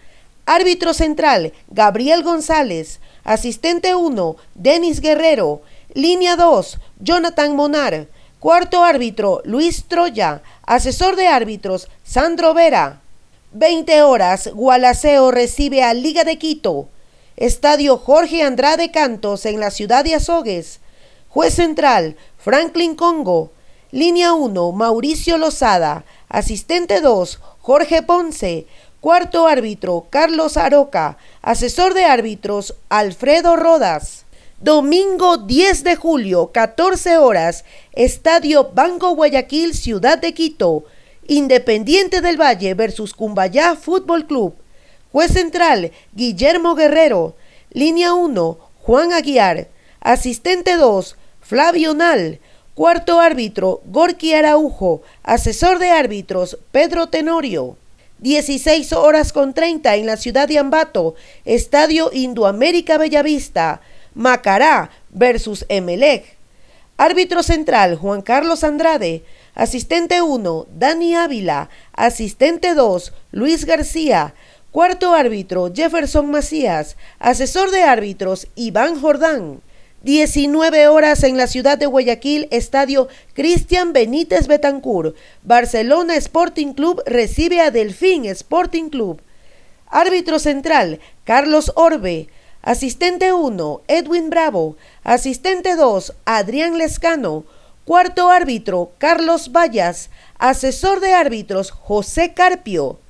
Árbitro 0.46 0.94
central, 0.94 1.52
Gabriel 1.66 2.22
González. 2.22 3.00
Asistente 3.24 3.96
1, 3.96 4.36
Denis 4.54 5.00
Guerrero. 5.00 5.62
Línea 5.92 6.36
2, 6.36 6.78
Jonathan 7.00 7.56
Monar. 7.56 8.06
Cuarto 8.38 8.84
árbitro, 8.84 9.42
Luis 9.44 9.86
Troya. 9.88 10.40
Asesor 10.64 11.16
de 11.16 11.26
árbitros, 11.26 11.88
Sandro 12.04 12.54
Vera. 12.54 13.01
20 13.54 14.00
horas, 14.02 14.48
Gualaceo 14.54 15.30
recibe 15.30 15.82
a 15.82 15.92
Liga 15.92 16.24
de 16.24 16.38
Quito. 16.38 16.88
Estadio 17.36 17.98
Jorge 17.98 18.42
Andrade 18.42 18.90
Cantos 18.90 19.44
en 19.44 19.60
la 19.60 19.70
ciudad 19.70 20.04
de 20.04 20.14
Azogues. 20.14 20.80
Juez 21.28 21.54
central, 21.54 22.16
Franklin 22.38 22.94
Congo. 22.94 23.52
Línea 23.90 24.32
1, 24.32 24.72
Mauricio 24.72 25.36
Lozada. 25.36 26.06
Asistente 26.30 27.02
2, 27.02 27.40
Jorge 27.60 28.02
Ponce. 28.02 28.66
Cuarto 29.02 29.46
árbitro, 29.46 30.06
Carlos 30.08 30.56
Aroca. 30.56 31.18
Asesor 31.42 31.92
de 31.92 32.06
árbitros, 32.06 32.74
Alfredo 32.88 33.56
Rodas. 33.56 34.24
Domingo 34.62 35.36
10 35.38 35.84
de 35.84 35.96
julio, 35.96 36.52
14 36.52 37.18
horas, 37.18 37.64
Estadio 37.94 38.70
Banco 38.72 39.16
Guayaquil, 39.16 39.74
Ciudad 39.74 40.18
de 40.18 40.32
Quito. 40.32 40.84
Independiente 41.28 42.20
del 42.20 42.40
Valle 42.40 42.74
versus 42.74 43.14
Cumbayá 43.14 43.76
Fútbol 43.76 44.26
Club. 44.26 44.54
Juez 45.12 45.32
central, 45.32 45.92
Guillermo 46.14 46.74
Guerrero. 46.74 47.36
Línea 47.70 48.12
1, 48.12 48.58
Juan 48.82 49.12
Aguiar. 49.12 49.68
Asistente 50.00 50.76
2, 50.76 51.16
Flavio 51.40 51.94
Nal. 51.94 52.40
Cuarto 52.74 53.20
árbitro, 53.20 53.82
Gorky 53.84 54.34
Araujo. 54.34 55.02
Asesor 55.22 55.78
de 55.78 55.90
árbitros, 55.90 56.58
Pedro 56.72 57.08
Tenorio. 57.08 57.76
16 58.18 58.92
horas 58.92 59.32
con 59.32 59.54
30 59.54 59.94
en 59.96 60.06
la 60.06 60.16
ciudad 60.16 60.48
de 60.48 60.58
Ambato. 60.58 61.14
Estadio 61.44 62.10
Indoamérica 62.12 62.98
Bellavista. 62.98 63.80
Macará 64.14 64.90
versus 65.10 65.66
Emelec. 65.68 66.36
Árbitro 66.96 67.42
central, 67.42 67.96
Juan 67.96 68.22
Carlos 68.22 68.64
Andrade. 68.64 69.24
Asistente 69.54 70.22
1, 70.22 70.66
Dani 70.78 71.14
Ávila. 71.14 71.68
Asistente 71.92 72.74
2, 72.74 73.12
Luis 73.32 73.66
García. 73.66 74.34
Cuarto 74.70 75.12
árbitro, 75.12 75.70
Jefferson 75.74 76.30
Macías. 76.30 76.96
Asesor 77.18 77.70
de 77.70 77.82
árbitros, 77.82 78.48
Iván 78.54 78.98
Jordán. 78.98 79.60
19 80.04 80.88
horas 80.88 81.22
en 81.22 81.36
la 81.36 81.46
ciudad 81.46 81.78
de 81.78 81.86
Guayaquil, 81.86 82.48
estadio 82.50 83.08
Cristian 83.34 83.92
Benítez 83.92 84.48
Betancur. 84.48 85.14
Barcelona 85.42 86.16
Sporting 86.16 86.72
Club 86.72 87.02
recibe 87.06 87.60
a 87.60 87.70
Delfín 87.70 88.24
Sporting 88.24 88.88
Club. 88.88 89.20
Árbitro 89.86 90.38
central, 90.38 90.98
Carlos 91.24 91.72
Orbe. 91.76 92.28
Asistente 92.62 93.32
1, 93.34 93.82
Edwin 93.86 94.30
Bravo. 94.30 94.76
Asistente 95.04 95.76
2, 95.76 96.14
Adrián 96.24 96.78
Lescano. 96.78 97.44
Cuarto 97.84 98.30
árbitro, 98.30 98.92
Carlos 98.98 99.50
Vallas. 99.50 100.10
Asesor 100.38 101.00
de 101.00 101.14
árbitros, 101.14 101.72
José 101.72 102.32
Carpio. 102.32 103.00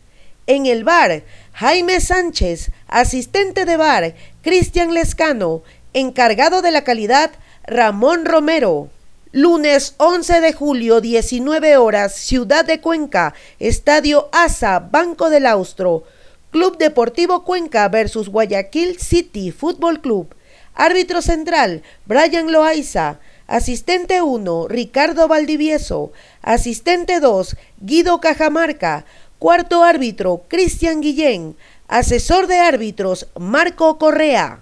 En 0.47 0.65
el 0.67 0.83
bar, 0.83 1.25
Jaime 1.53 2.01
Sánchez. 2.01 2.71
Asistente 2.89 3.67
de 3.67 3.77
bar, 3.77 4.15
Cristian 4.41 4.95
Lescano. 4.95 5.63
Encargado 5.93 6.63
de 6.63 6.71
la 6.71 6.85
calidad, 6.85 7.33
Ramón 7.65 8.25
Romero. 8.25 8.89
Lunes 9.31 9.95
11 9.99 10.41
de 10.41 10.53
julio, 10.53 11.01
19 11.01 11.77
horas, 11.77 12.15
Ciudad 12.15 12.65
de 12.65 12.81
Cuenca, 12.81 13.35
Estadio 13.59 14.29
ASA, 14.33 14.79
Banco 14.79 15.29
del 15.29 15.47
Austro. 15.47 16.05
Club 16.51 16.77
Deportivo 16.77 17.45
Cuenca 17.45 17.89
versus 17.89 18.29
Guayaquil 18.29 18.99
City 18.99 19.51
Fútbol 19.51 20.01
Club. 20.01 20.35
Árbitro 20.75 21.21
central, 21.23 21.83
Brian 22.07 22.53
Loaiza. 22.53 23.21
Asistente 23.47 24.23
1, 24.23 24.69
Ricardo 24.69 25.29
Valdivieso. 25.29 26.13
Asistente 26.41 27.21
2, 27.21 27.57
Guido 27.81 28.21
Cajamarca. 28.21 29.05
Cuarto 29.39 29.83
árbitro, 29.83 30.45
Cristian 30.49 31.01
Guillén. 31.01 31.57
Asesor 31.89 32.47
de 32.47 32.59
árbitros, 32.59 33.29
Marco 33.39 33.99
Correa. 33.99 34.62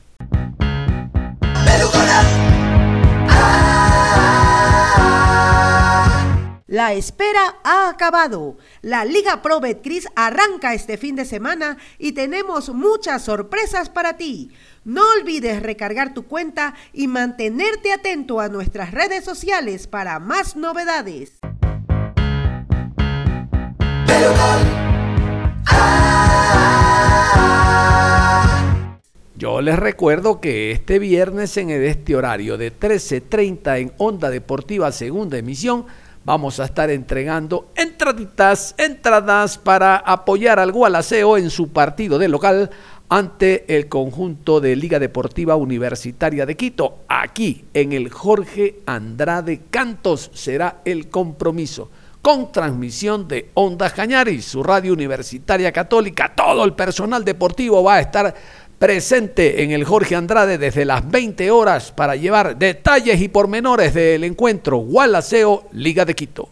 La 6.70 6.92
espera 6.92 7.56
ha 7.64 7.88
acabado. 7.88 8.56
La 8.80 9.04
Liga 9.04 9.42
Pro 9.42 9.58
Betcris 9.58 10.06
arranca 10.14 10.72
este 10.72 10.98
fin 10.98 11.16
de 11.16 11.24
semana 11.24 11.78
y 11.98 12.12
tenemos 12.12 12.68
muchas 12.72 13.24
sorpresas 13.24 13.88
para 13.88 14.16
ti. 14.16 14.52
No 14.84 15.02
olvides 15.18 15.64
recargar 15.64 16.14
tu 16.14 16.26
cuenta 16.26 16.76
y 16.92 17.08
mantenerte 17.08 17.92
atento 17.92 18.38
a 18.38 18.48
nuestras 18.48 18.92
redes 18.92 19.24
sociales 19.24 19.88
para 19.88 20.20
más 20.20 20.54
novedades. 20.54 21.40
Yo 29.34 29.60
les 29.60 29.76
recuerdo 29.76 30.40
que 30.40 30.70
este 30.70 31.00
viernes 31.00 31.56
en 31.56 31.70
este 31.70 32.14
horario 32.14 32.56
de 32.58 32.72
13.30 32.72 33.80
en 33.80 33.92
Onda 33.96 34.30
Deportiva 34.30 34.92
Segunda 34.92 35.36
Emisión 35.38 35.86
vamos 36.24 36.60
a 36.60 36.64
estar 36.64 36.90
entregando 36.90 37.70
entraditas, 37.74 38.74
entradas 38.78 39.58
para 39.58 39.96
apoyar 39.96 40.58
al 40.58 40.72
Gualaceo 40.72 41.36
en 41.36 41.50
su 41.50 41.68
partido 41.68 42.18
de 42.18 42.28
local 42.28 42.70
ante 43.08 43.76
el 43.76 43.88
conjunto 43.88 44.60
de 44.60 44.76
Liga 44.76 44.98
Deportiva 44.98 45.56
Universitaria 45.56 46.46
de 46.46 46.56
Quito. 46.56 46.98
Aquí 47.08 47.64
en 47.74 47.92
el 47.92 48.08
Jorge 48.10 48.80
Andrade 48.86 49.62
Cantos 49.70 50.30
será 50.32 50.80
el 50.84 51.08
compromiso 51.08 51.90
con 52.22 52.52
transmisión 52.52 53.26
de 53.26 53.50
Onda 53.54 53.90
Cañaris, 53.90 54.44
su 54.44 54.62
radio 54.62 54.92
universitaria 54.92 55.72
católica. 55.72 56.32
Todo 56.34 56.64
el 56.64 56.74
personal 56.74 57.24
deportivo 57.24 57.82
va 57.82 57.94
a 57.94 58.00
estar 58.00 58.34
presente 58.80 59.62
en 59.62 59.72
el 59.72 59.84
Jorge 59.84 60.16
Andrade 60.16 60.56
desde 60.56 60.86
las 60.86 61.08
20 61.08 61.50
horas 61.50 61.92
para 61.92 62.16
llevar 62.16 62.56
detalles 62.56 63.20
y 63.20 63.28
pormenores 63.28 63.92
del 63.92 64.24
encuentro 64.24 64.78
Gualaceo 64.78 65.68
Liga 65.72 66.06
de 66.06 66.14
Quito. 66.14 66.48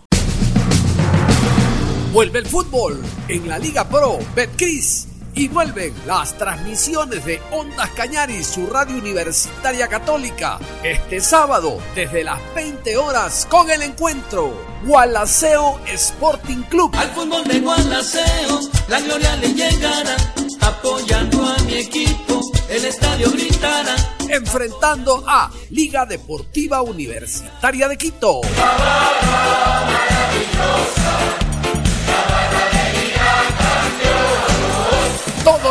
Vuelve 2.12 2.41
el 2.41 2.47
fútbol 2.47 3.01
en 3.29 3.49
la 3.49 3.59
Liga 3.59 3.88
Pro 3.88 4.19
Betcris 4.37 5.09
y 5.35 5.49
vuelven 5.49 5.95
las 6.07 6.37
transmisiones 6.37 7.25
de 7.25 7.41
Ondas 7.51 7.91
Cañaris, 7.93 8.47
su 8.47 8.67
radio 8.67 8.99
universitaria 8.99 9.88
católica, 9.88 10.59
este 10.85 11.21
sábado 11.21 11.79
desde 11.95 12.25
las 12.25 12.41
20 12.55 12.95
horas 12.99 13.47
con 13.49 13.71
el 13.71 13.81
encuentro 13.81 14.53
Gualaceo 14.85 15.81
Sporting 15.87 16.62
Club. 16.69 16.95
Al 16.95 17.09
fútbol 17.09 17.45
de 17.45 17.61
Gualaceo, 17.61 18.61
la 18.88 19.01
gloria 19.01 19.35
le 19.37 19.55
llegará 19.55 20.17
apoyando 20.61 21.44
a 21.44 21.59
mi 21.64 21.75
equipo, 21.75 22.40
el 22.68 22.85
estadio 22.85 23.31
gritará. 23.31 23.97
Enfrentando 24.29 25.25
a 25.27 25.51
Liga 25.71 26.05
Deportiva 26.07 26.83
Universitaria 26.83 27.88
de 27.88 27.97
Quito. 27.97 28.40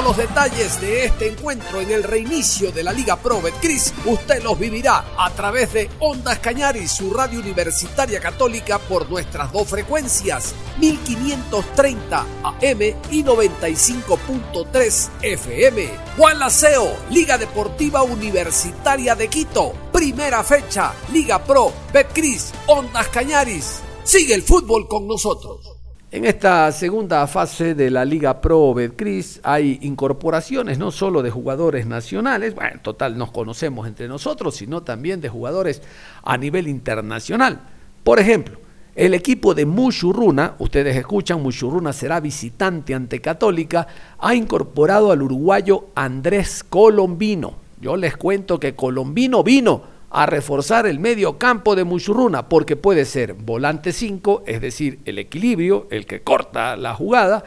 Los 0.08 0.16
detalles 0.16 0.80
de 0.80 1.04
este 1.04 1.28
encuentro 1.28 1.82
en 1.82 1.92
el 1.92 2.02
reinicio 2.02 2.72
de 2.72 2.82
la 2.82 2.94
Liga 2.94 3.18
Pro 3.18 3.42
Betcris, 3.42 3.94
usted 4.06 4.42
los 4.42 4.58
vivirá 4.58 5.04
a 5.18 5.30
través 5.32 5.74
de 5.74 5.90
Ondas 6.00 6.40
Cañaris, 6.40 6.94
su 6.94 7.14
radio 7.14 7.42
universitaria 7.42 8.22
católica, 8.22 8.80
por 8.80 9.10
nuestras 9.10 9.52
dos 9.52 9.68
frecuencias, 9.68 10.56
1530 10.80 12.20
AM 12.42 12.82
y 13.12 13.22
95.3 13.22 15.10
FM. 15.24 15.90
Juan 16.16 16.40
Laceo, 16.40 16.96
Liga 17.10 17.38
Deportiva 17.38 18.02
Universitaria 18.04 19.14
de 19.14 19.28
Quito, 19.28 19.74
primera 19.92 20.42
fecha, 20.42 20.94
Liga 21.12 21.44
Pro 21.44 21.74
Betcris, 21.92 22.54
Ondas 22.68 23.10
Cañaris. 23.10 23.82
Sigue 24.06 24.36
el 24.36 24.44
fútbol 24.44 24.88
con 24.88 25.06
nosotros. 25.06 25.77
En 26.10 26.24
esta 26.24 26.72
segunda 26.72 27.28
fase 27.28 27.76
de 27.76 27.92
la 27.92 28.06
Liga 28.06 28.40
Pro 28.40 28.74
Betcris 28.74 29.42
hay 29.44 29.78
incorporaciones 29.82 30.80
no 30.80 30.90
solo 30.90 31.22
de 31.22 31.32
jugadores 31.32 31.86
nacionales, 31.86 32.56
bueno, 32.56 32.76
en 32.76 32.80
total 32.80 33.18
nos 33.18 33.30
conocemos 33.32 33.86
entre 33.86 34.08
nosotros, 34.08 34.56
sino 34.56 34.84
también 34.84 35.20
de 35.20 35.28
jugadores 35.28 35.82
a 36.24 36.38
nivel 36.38 36.70
internacional. 36.70 37.60
Por 38.06 38.20
ejemplo, 38.20 38.58
el 38.96 39.14
equipo 39.16 39.54
de 39.54 39.66
Mushurruna, 39.66 40.56
ustedes 40.60 40.96
escuchan, 40.96 41.44
Mushurruna 41.44 41.92
será 41.92 42.22
visitante 42.22 42.96
ante 42.96 43.20
Católica, 43.20 43.88
ha 44.18 44.34
incorporado 44.34 45.12
al 45.12 45.22
uruguayo 45.22 45.88
Andrés 45.94 46.64
Colombino. 46.64 47.56
Yo 47.82 47.98
les 47.98 48.16
cuento 48.16 48.62
que 48.62 48.76
Colombino 48.76 49.44
vino 49.44 49.97
a 50.10 50.26
reforzar 50.26 50.88
el 50.88 51.00
medio 51.00 51.38
campo 51.38 51.76
de 51.76 51.84
Muchurruna, 51.84 52.50
porque 52.50 52.76
puede 52.76 53.06
ser 53.06 53.34
volante 53.34 53.92
5, 53.92 54.44
es 54.48 54.62
decir, 54.62 55.00
el 55.06 55.20
equilibrio, 55.20 55.88
el 55.92 56.06
que 56.06 56.22
corta 56.22 56.76
la 56.78 56.94
jugada 56.94 57.44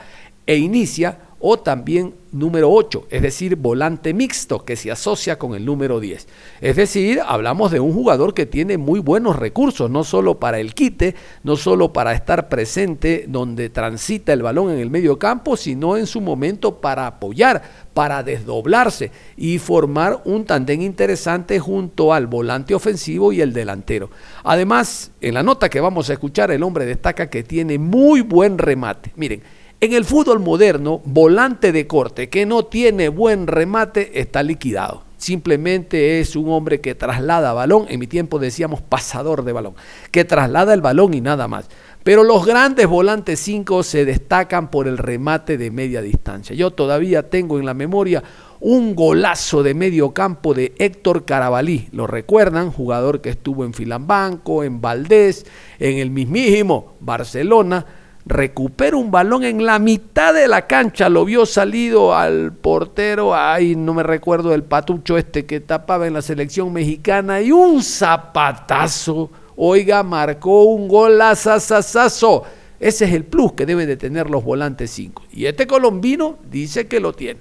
e 0.47 0.57
inicia, 0.57 1.19
o 1.41 1.59
también 1.59 2.15
número 2.33 2.71
8, 2.71 3.07
es 3.11 3.23
decir, 3.23 3.57
volante 3.57 4.15
mixto 4.15 4.65
que 4.65 4.77
se 4.77 4.91
asocia 4.91 5.39
con 5.39 5.55
el 5.55 5.65
número 5.65 5.99
10. 5.99 6.29
Es 6.61 6.77
decir, 6.77 7.21
hablamos 7.27 7.73
de 7.73 7.81
un 7.81 7.93
jugador 7.93 8.35
que 8.35 8.47
tiene 8.47 8.79
muy 8.79 9.01
buenos 9.01 9.37
recursos, 9.37 9.91
no 9.91 10.05
solo 10.05 10.39
para 10.39 10.61
el 10.61 10.75
quite, 10.75 11.15
no 11.43 11.57
solo 11.57 11.93
para 11.93 12.13
estar 12.13 12.49
presente 12.49 13.25
donde 13.27 13.71
transita 13.71 14.33
el 14.33 14.43
balón 14.43 14.71
en 14.71 14.79
el 14.79 14.91
medio 14.91 15.19
campo, 15.19 15.57
sino 15.57 15.97
en 15.97 16.07
su 16.07 16.21
momento 16.21 16.77
para 16.81 17.07
apoyar, 17.07 17.63
para 17.95 18.23
desdoblarse 18.23 19.11
y 19.37 19.59
formar 19.59 20.23
un 20.25 20.45
tandem 20.45 20.83
interesante 20.83 21.59
junto 21.59 22.13
al 22.13 22.27
volante 22.27 22.75
ofensivo 22.75 23.33
y 23.33 23.41
el 23.41 23.53
delantero. 23.53 24.11
Además, 24.45 25.11
en 25.21 25.35
la 25.35 25.43
nota 25.43 25.69
que 25.69 25.81
vamos 25.81 26.11
a 26.11 26.13
escuchar, 26.13 26.51
el 26.51 26.63
hombre 26.63 26.87
destaca 26.87 27.29
que 27.29 27.43
tiene 27.43 27.79
muy 27.79 28.21
buen 28.21 28.59
remate. 28.59 29.13
Miren, 29.17 29.43
en 29.81 29.95
el 29.95 30.05
fútbol 30.05 30.41
moderno, 30.41 31.01
volante 31.05 31.73
de 31.73 31.87
corte 31.87 32.29
que 32.29 32.45
no 32.45 32.67
tiene 32.67 33.09
buen 33.09 33.47
remate 33.47 34.21
está 34.21 34.43
liquidado. 34.43 35.05
Simplemente 35.17 36.21
es 36.21 36.37
un 36.37 36.51
hombre 36.51 36.81
que 36.81 36.95
traslada 36.95 37.53
balón, 37.53 37.87
en 37.89 38.01
mi 38.01 38.07
tiempo 38.07 38.39
decíamos 38.39 38.81
pasador 38.81 39.45
de 39.45 39.53
balón, 39.53 39.75
que 40.11 40.25
traslada 40.25 40.73
el 40.73 40.81
balón 40.81 41.15
y 41.15 41.21
nada 41.21 41.47
más. 41.49 41.67
Pero 42.03 42.25
los 42.25 42.47
grandes 42.47 42.87
volantes 42.87 43.41
5 43.41 43.83
se 43.83 44.07
destacan 44.07 44.71
por 44.71 44.89
el 44.89 44.97
remate 44.97 45.59
de 45.59 45.71
media 45.71 46.01
distancia. 46.01 46.57
Yo 46.57 46.71
todavía 46.71 47.29
tengo 47.29 47.59
en 47.59 47.67
la 47.67 47.75
memoria 47.75 48.23
un 48.61 48.95
golazo 48.95 49.63
de 49.63 49.75
medio 49.75 50.13
campo 50.13 50.55
de 50.55 50.75
Héctor 50.79 51.27
Carabalí. 51.27 51.89
¿Lo 51.93 52.07
recuerdan? 52.07 52.71
Jugador 52.71 53.21
que 53.21 53.31
estuvo 53.31 53.65
en 53.65 53.75
Filambanco, 53.75 54.65
en 54.65 54.81
Valdés, 54.81 55.45
en 55.79 55.99
el 55.99 56.11
mismísimo 56.11 56.95
Barcelona. 57.01 57.85
Recupera 58.27 58.97
un 58.97 59.11
balón 59.11 59.45
en 59.45 59.65
la 59.65 59.79
mitad 59.79 60.35
de 60.35 60.47
la 60.47 60.67
cancha, 60.67 61.09
lo 61.09 61.25
vio 61.25 61.47
salido 61.47 62.15
al 62.15 62.53
portero, 62.53 63.35
ay, 63.35 63.75
no 63.77 63.95
me 63.95 64.03
recuerdo 64.03 64.53
el 64.53 64.63
patucho 64.63 65.17
este 65.17 65.47
que 65.47 65.61
tapaba 65.61 66.07
en 66.07 66.13
la 66.13 66.23
selección 66.23 66.73
mexicana 66.73 67.41
y 67.41 67.51
un 67.51 67.83
zapatazo, 67.83 69.31
oiga, 69.57 70.03
marcó 70.03 70.65
un 70.65 70.87
golazazazazo. 70.87 72.45
Ese 72.79 73.05
es 73.05 73.13
el 73.13 73.25
plus 73.25 73.53
que 73.53 73.67
deben 73.67 73.87
de 73.87 73.97
tener 73.97 74.31
los 74.31 74.45
volantes 74.45 74.91
5. 74.91 75.25
Y 75.33 75.47
este 75.47 75.67
colombino 75.67 76.39
dice 76.51 76.87
que 76.89 77.01
lo 77.01 77.13
tiene. 77.13 77.41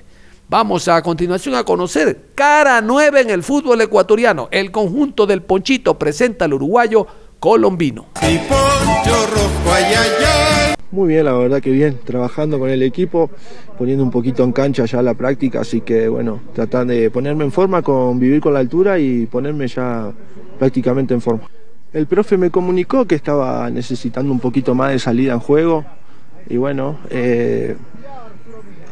Vamos 0.49 0.87
a 0.87 1.01
continuación 1.03 1.55
a 1.55 1.63
conocer 1.63 2.29
cara 2.33 2.81
nueva 2.81 3.21
en 3.21 3.29
el 3.29 3.43
fútbol 3.43 3.79
ecuatoriano. 3.81 4.47
El 4.49 4.71
conjunto 4.71 5.27
del 5.27 5.43
Ponchito 5.43 5.99
presenta 5.99 6.45
al 6.45 6.55
uruguayo 6.55 7.05
colombino. 7.39 8.07
Muy 10.91 11.09
bien, 11.09 11.25
la 11.25 11.33
verdad 11.33 11.61
que 11.61 11.69
bien, 11.69 11.99
trabajando 12.03 12.57
con 12.57 12.67
el 12.69 12.81
equipo, 12.81 13.29
poniendo 13.77 14.03
un 14.03 14.09
poquito 14.09 14.43
en 14.43 14.51
cancha 14.51 14.85
ya 14.85 15.03
la 15.03 15.13
práctica, 15.13 15.61
así 15.61 15.81
que 15.81 16.07
bueno, 16.07 16.39
tratando 16.53 16.93
de 16.93 17.11
ponerme 17.11 17.43
en 17.43 17.51
forma, 17.51 17.83
con 17.83 18.19
vivir 18.19 18.41
con 18.41 18.53
la 18.53 18.59
altura 18.59 18.97
y 18.97 19.27
ponerme 19.27 19.67
ya 19.67 20.11
prácticamente 20.57 21.13
en 21.13 21.21
forma. 21.21 21.43
El 21.93 22.07
profe 22.07 22.37
me 22.37 22.49
comunicó 22.49 23.05
que 23.05 23.13
estaba 23.13 23.69
necesitando 23.69 24.31
un 24.31 24.39
poquito 24.39 24.73
más 24.73 24.91
de 24.91 24.97
salida 24.97 25.33
en 25.33 25.39
juego 25.39 25.85
y 26.49 26.57
bueno, 26.57 26.97
eh, 27.11 27.75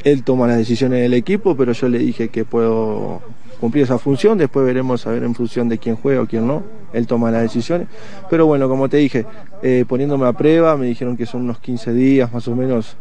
él 0.04 0.24
toma 0.24 0.46
las 0.46 0.58
decisiones 0.58 1.02
del 1.02 1.16
equipo, 1.16 1.58
pero 1.58 1.72
yo 1.72 1.90
le 1.90 1.98
dije 1.98 2.30
que 2.30 2.46
puedo 2.46 3.22
cumplir 3.60 3.84
esa 3.84 3.98
función, 3.98 4.38
después 4.38 4.66
veremos 4.66 5.06
a 5.08 5.12
ver 5.12 5.24
en 5.24 5.36
función 5.36 5.70
de 5.70 5.78
quién 5.78 5.96
juega 5.96 6.22
o 6.22 6.28
quién 6.28 6.48
no, 6.48 6.64
él 6.94 7.08
toma 7.08 7.32
las 7.32 7.42
decisiones. 7.42 7.88
Pero 8.30 8.46
bueno, 8.46 8.70
como 8.70 8.90
te 8.90 8.98
dije, 8.98 9.26
eh, 9.64 9.86
poniéndome 9.88 10.28
a 10.28 10.34
prueba, 10.34 10.78
me 10.78 10.86
dijeron 10.86 11.18
que 11.18 11.26
son 11.26 11.42
unos 11.42 11.60
15 11.60 11.94
días 11.94 12.32
más 12.32 12.48
o 12.48 12.56
menos 12.56 12.98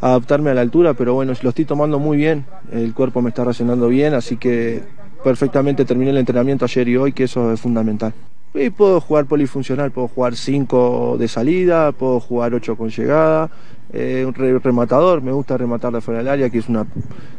adaptarme 0.00 0.50
a 0.50 0.54
la 0.54 0.62
altura, 0.62 0.94
pero 0.94 1.14
bueno, 1.14 1.32
lo 1.40 1.48
estoy 1.50 1.64
tomando 1.64 1.98
muy 1.98 2.16
bien, 2.16 2.46
el 2.72 2.94
cuerpo 2.94 3.20
me 3.20 3.28
está 3.28 3.44
reaccionando 3.44 3.88
bien, 3.88 4.14
así 4.14 4.36
que 4.36 4.82
perfectamente 5.22 5.84
terminé 5.84 6.10
el 6.10 6.16
entrenamiento 6.16 6.64
ayer 6.64 6.88
y 6.88 6.96
hoy, 6.96 7.12
que 7.12 7.24
eso 7.24 7.52
es 7.52 7.60
fundamental. 7.60 8.14
Y 8.52 8.70
puedo 8.70 9.00
jugar 9.00 9.26
polifuncional, 9.26 9.92
puedo 9.92 10.08
jugar 10.08 10.34
5 10.34 11.16
de 11.18 11.28
salida, 11.28 11.92
puedo 11.92 12.18
jugar 12.18 12.52
8 12.52 12.76
con 12.76 12.90
llegada, 12.90 13.48
eh, 13.92 14.24
un 14.26 14.34
rematador, 14.34 15.22
me 15.22 15.30
gusta 15.30 15.56
rematar 15.56 15.92
de 15.92 15.98
afuera 15.98 16.18
del 16.18 16.28
área, 16.28 16.50
que 16.50 16.58
es 16.58 16.68
una, 16.68 16.84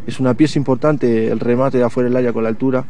es 0.08 0.22
una 0.22 0.34
pieza 0.34 0.58
importante 0.58 1.28
el 1.30 1.40
remate 1.40 1.78
de 1.78 1.84
afuera 1.84 2.08
del 2.08 2.16
área 2.16 2.32
con 2.32 2.44
la 2.44 2.50
altura. 2.50 2.86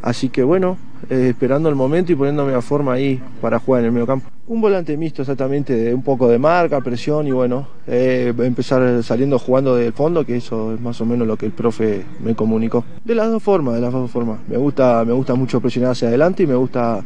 Así 0.00 0.28
que 0.28 0.42
bueno, 0.44 0.78
eh, 1.10 1.28
esperando 1.30 1.68
el 1.68 1.74
momento 1.74 2.12
y 2.12 2.14
poniéndome 2.14 2.54
a 2.54 2.62
forma 2.62 2.92
ahí 2.92 3.20
para 3.40 3.58
jugar 3.58 3.80
en 3.80 3.86
el 3.86 3.92
medio 3.92 4.06
campo. 4.06 4.28
Un 4.46 4.60
volante 4.60 4.96
mixto 4.96 5.22
exactamente, 5.22 5.74
de 5.74 5.92
un 5.92 6.02
poco 6.02 6.28
de 6.28 6.38
marca, 6.38 6.80
presión 6.80 7.26
y 7.26 7.32
bueno, 7.32 7.68
eh, 7.86 8.32
empezar 8.38 9.02
saliendo 9.02 9.38
jugando 9.38 9.74
del 9.74 9.92
fondo, 9.92 10.24
que 10.24 10.36
eso 10.36 10.72
es 10.72 10.80
más 10.80 10.98
o 11.00 11.04
menos 11.04 11.26
lo 11.26 11.36
que 11.36 11.46
el 11.46 11.52
profe 11.52 12.04
me 12.24 12.34
comunicó. 12.34 12.84
De 13.04 13.14
las 13.14 13.30
dos 13.30 13.42
formas, 13.42 13.74
de 13.74 13.80
las 13.80 13.92
dos 13.92 14.10
formas. 14.10 14.38
Me 14.48 14.56
gusta, 14.56 15.04
me 15.04 15.12
gusta 15.12 15.34
mucho 15.34 15.60
presionar 15.60 15.90
hacia 15.92 16.08
adelante 16.08 16.44
y 16.44 16.46
me 16.46 16.54
gusta 16.54 17.02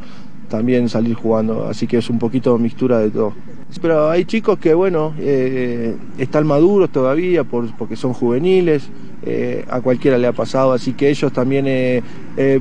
también 0.53 0.87
salir 0.87 1.15
jugando, 1.15 1.65
así 1.65 1.87
que 1.87 1.97
es 1.97 2.11
un 2.11 2.19
poquito 2.19 2.55
mixtura 2.59 2.99
de 2.99 3.09
todo. 3.09 3.33
Pero 3.81 4.11
hay 4.11 4.23
chicos 4.25 4.59
que, 4.59 4.75
bueno, 4.75 5.15
eh, 5.17 5.95
están 6.19 6.45
maduros 6.45 6.91
todavía 6.91 7.43
por, 7.43 7.75
porque 7.75 7.95
son 7.95 8.13
juveniles, 8.13 8.87
eh, 9.23 9.65
a 9.67 9.81
cualquiera 9.81 10.15
le 10.19 10.27
ha 10.27 10.31
pasado, 10.31 10.73
así 10.73 10.93
que 10.93 11.09
ellos 11.09 11.33
también, 11.33 11.65
eh, 11.67 12.03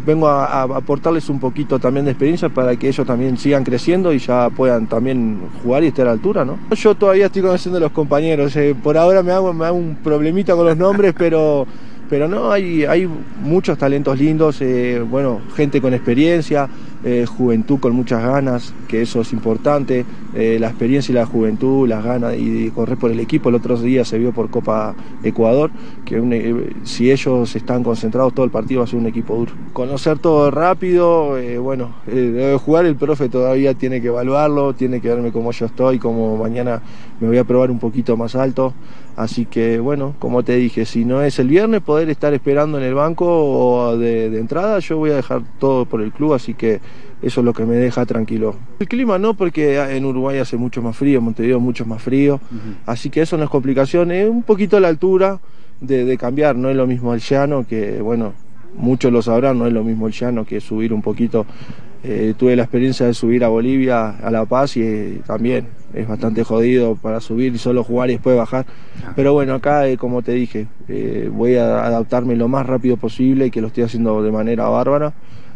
vengo 0.06 0.26
a, 0.26 0.62
aportarles 0.62 1.28
un 1.28 1.38
poquito 1.38 1.78
también 1.78 2.06
de 2.06 2.12
experiencia 2.12 2.48
para 2.48 2.74
que 2.76 2.88
ellos 2.88 3.06
también 3.06 3.36
sigan 3.36 3.62
creciendo 3.62 4.10
y 4.14 4.18
ya 4.18 4.48
puedan 4.48 4.86
también 4.86 5.38
jugar 5.62 5.84
y 5.84 5.88
estar 5.88 6.06
a 6.06 6.06
la 6.06 6.12
altura, 6.12 6.46
¿no? 6.46 6.58
Yo 6.74 6.94
todavía 6.94 7.26
estoy 7.26 7.42
conociendo 7.42 7.76
a 7.76 7.80
los 7.82 7.92
compañeros, 7.92 8.56
por 8.82 8.96
ahora 8.96 9.22
me 9.22 9.32
hago, 9.32 9.52
me 9.52 9.66
hago 9.66 9.76
un 9.76 9.96
problemita 9.96 10.56
con 10.56 10.64
los 10.64 10.78
nombres, 10.78 11.12
pero 11.18 11.66
pero 12.08 12.28
no, 12.28 12.52
hay, 12.52 12.84
hay 12.84 13.08
muchos 13.42 13.78
talentos 13.78 14.18
lindos, 14.18 14.62
bueno, 15.08 15.40
gente 15.56 15.80
con 15.80 15.94
experiencia, 15.94 16.68
eh, 17.04 17.26
juventud 17.26 17.80
con 17.80 17.94
muchas 17.94 18.22
ganas, 18.22 18.74
que 18.88 19.02
eso 19.02 19.20
es 19.22 19.32
importante, 19.32 20.04
eh, 20.34 20.58
la 20.60 20.68
experiencia 20.68 21.12
y 21.12 21.16
la 21.16 21.26
juventud, 21.26 21.88
las 21.88 22.04
ganas 22.04 22.36
y, 22.36 22.70
correr 22.70 22.96
por 22.96 23.10
el 23.10 23.20
equipo. 23.20 23.48
El 23.48 23.56
otro 23.56 23.76
día 23.76 24.04
se 24.04 24.18
vio 24.18 24.32
por 24.32 24.50
Copa 24.50 24.94
Ecuador, 25.22 25.70
que 26.04 26.72
si 26.84 27.10
ellos 27.10 27.54
están 27.56 27.82
concentrados 27.82 28.34
todo 28.34 28.44
el 28.44 28.50
partido 28.50 28.80
va 28.80 28.84
a 28.84 28.88
ser 28.88 28.98
un 28.98 29.06
equipo 29.06 29.36
duro. 29.36 29.52
Conocer 29.72 30.18
todo 30.18 30.50
rápido, 30.50 31.36
bueno, 31.60 31.94
jugar 32.60 32.86
el 32.86 32.96
profe 32.96 33.28
todavía 33.28 33.74
tiene 33.74 34.00
que 34.00 34.08
evaluarlo, 34.08 34.74
tiene 34.74 35.00
que 35.00 35.08
verme 35.08 35.32
cómo 35.32 35.52
yo 35.52 35.66
estoy, 35.66 35.98
como 35.98 36.36
mañana 36.36 36.82
me 37.20 37.28
voy 37.28 37.38
a 37.38 37.44
probar 37.44 37.70
un 37.70 37.78
poquito 37.78 38.16
más 38.16 38.34
alto. 38.34 38.74
Así 39.16 39.44
que 39.44 39.78
bueno, 39.78 40.14
como 40.18 40.42
te 40.42 40.56
dije, 40.56 40.86
si 40.86 41.04
no 41.04 41.22
es 41.22 41.38
el 41.38 41.48
viernes 41.48 41.82
poder 41.82 42.08
estar 42.08 42.32
esperando 42.32 42.78
en 42.78 42.84
el 42.84 42.94
banco 42.94 43.26
o 43.26 43.96
de, 43.98 44.26
entrada, 44.38 44.78
yo 44.78 44.96
voy 44.96 45.10
a 45.10 45.16
dejar 45.16 45.42
todo 45.58 45.84
por 45.84 46.00
el 46.00 46.12
club, 46.12 46.32
así 46.32 46.54
que 46.54 46.80
eso 47.22 47.40
es 47.40 47.44
lo 47.44 47.52
que 47.52 47.64
me 47.64 47.76
deja 47.76 48.04
tranquilo. 48.06 48.56
El 48.78 48.88
clima 48.88 49.18
no, 49.18 49.34
porque 49.34 49.78
en 49.78 50.04
Uruguay 50.04 50.38
hace 50.38 50.56
mucho 50.56 50.82
más 50.82 50.96
frío, 50.96 51.18
en 51.18 51.24
Montevideo 51.24 51.60
mucho 51.60 51.84
más 51.86 52.02
frío, 52.02 52.40
así 52.86 53.10
que 53.10 53.22
eso 53.22 53.36
no 53.36 53.44
es 53.44 53.50
complicación, 53.50 54.10
es 54.10 54.28
un 54.28 54.42
poquito 54.42 54.80
la 54.80 54.88
altura 54.88 55.40
de, 55.80 56.04
de 56.04 56.18
cambiar, 56.18 56.56
no 56.56 56.68
es 56.68 56.76
lo 56.76 56.86
mismo 56.86 57.14
el 57.14 57.20
llano 57.20 57.66
que, 57.66 58.00
bueno, 58.00 58.32
muchos 58.74 59.12
lo 59.12 59.22
sabrán, 59.22 59.58
no 59.58 59.66
es 59.66 59.72
lo 59.72 59.84
mismo 59.84 60.06
el 60.06 60.12
llano 60.12 60.44
que 60.44 60.60
subir 60.60 60.92
un 60.92 61.02
poquito 61.02 61.46
eh, 62.04 62.34
tuve 62.36 62.56
la 62.56 62.64
experiencia 62.64 63.06
de 63.06 63.14
subir 63.14 63.44
a 63.44 63.48
Bolivia, 63.48 64.10
a 64.10 64.30
La 64.32 64.44
Paz 64.44 64.76
y 64.76 64.82
eh, 64.82 65.20
también 65.24 65.68
es 65.94 66.08
bastante 66.08 66.42
jodido 66.42 66.96
para 66.96 67.20
subir 67.20 67.54
y 67.54 67.58
solo 67.58 67.84
jugar 67.84 68.10
y 68.10 68.14
después 68.14 68.36
bajar. 68.36 68.66
Pero 69.14 69.34
bueno, 69.34 69.54
acá, 69.54 69.86
eh, 69.86 69.96
como 69.96 70.22
te 70.22 70.32
dije, 70.32 70.66
voy 71.30 71.56
a 71.56 71.84
adaptarme 71.84 72.34
lo 72.34 72.48
más 72.48 72.66
rápido 72.66 72.96
posible 72.96 73.46
y 73.46 73.50
que 73.52 73.60
lo 73.60 73.68
estoy 73.68 73.84
haciendo 73.84 74.20
de 74.22 74.32
manera 74.32 74.68
bárbara. 74.68 75.12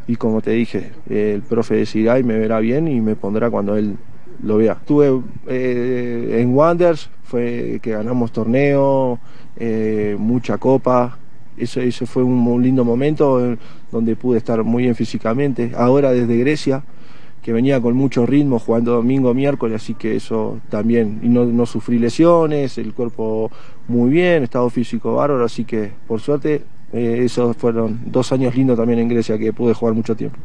Y 0.08 0.16
como 0.16 0.40
te 0.40 0.52
dije, 0.52 0.92
el 1.10 1.42
profe 1.42 1.74
decidirá 1.76 2.18
y 2.18 2.22
me 2.22 2.38
verá 2.38 2.60
bien 2.60 2.86
y 2.88 3.00
me 3.00 3.16
pondrá 3.16 3.50
cuando 3.50 3.76
él 3.76 3.96
lo 4.42 4.58
vea. 4.58 4.72
Estuve 4.72 5.22
en 5.48 6.54
Wanders, 6.54 7.10
fue 7.24 7.80
que 7.82 7.90
ganamos 7.92 8.30
torneo, 8.32 9.18
mucha 10.18 10.58
copa, 10.58 11.18
eso, 11.56 11.80
eso 11.80 12.06
fue 12.06 12.22
un, 12.22 12.62
lindo 12.62 12.84
momento 12.84 13.44
eh, 13.44 13.56
donde 13.90 14.16
pude 14.16 14.38
estar 14.38 14.62
muy 14.62 14.84
bien 14.84 14.94
físicamente. 14.94 15.72
Ahora 15.76 16.12
desde 16.12 16.36
Grecia, 16.36 16.84
que 17.42 17.52
venía 17.52 17.80
con 17.80 17.94
mucho 17.94 18.26
ritmo 18.26 18.58
jugando 18.58 18.92
domingo, 18.92 19.32
miércoles, 19.32 19.82
así 19.82 19.94
que 19.94 20.16
eso 20.16 20.60
también, 20.68 21.20
y 21.22 21.28
no, 21.28 21.44
no 21.44 21.64
sufrí 21.64 21.98
lesiones, 21.98 22.76
el 22.78 22.92
cuerpo 22.92 23.50
muy 23.88 24.10
bien, 24.10 24.42
estado 24.42 24.68
físico 24.68 25.14
bárbaro, 25.14 25.44
así 25.44 25.64
que 25.64 25.92
por 26.06 26.20
suerte 26.20 26.62
eh, 26.96 27.24
esos 27.24 27.54
fueron 27.58 28.00
dos 28.06 28.32
años 28.32 28.56
lindos 28.56 28.78
también 28.78 28.98
en 28.98 29.08
Grecia 29.08 29.36
que 29.36 29.52
pude 29.52 29.74
jugar 29.74 29.94
mucho 29.94 30.16
tiempo. 30.16 30.38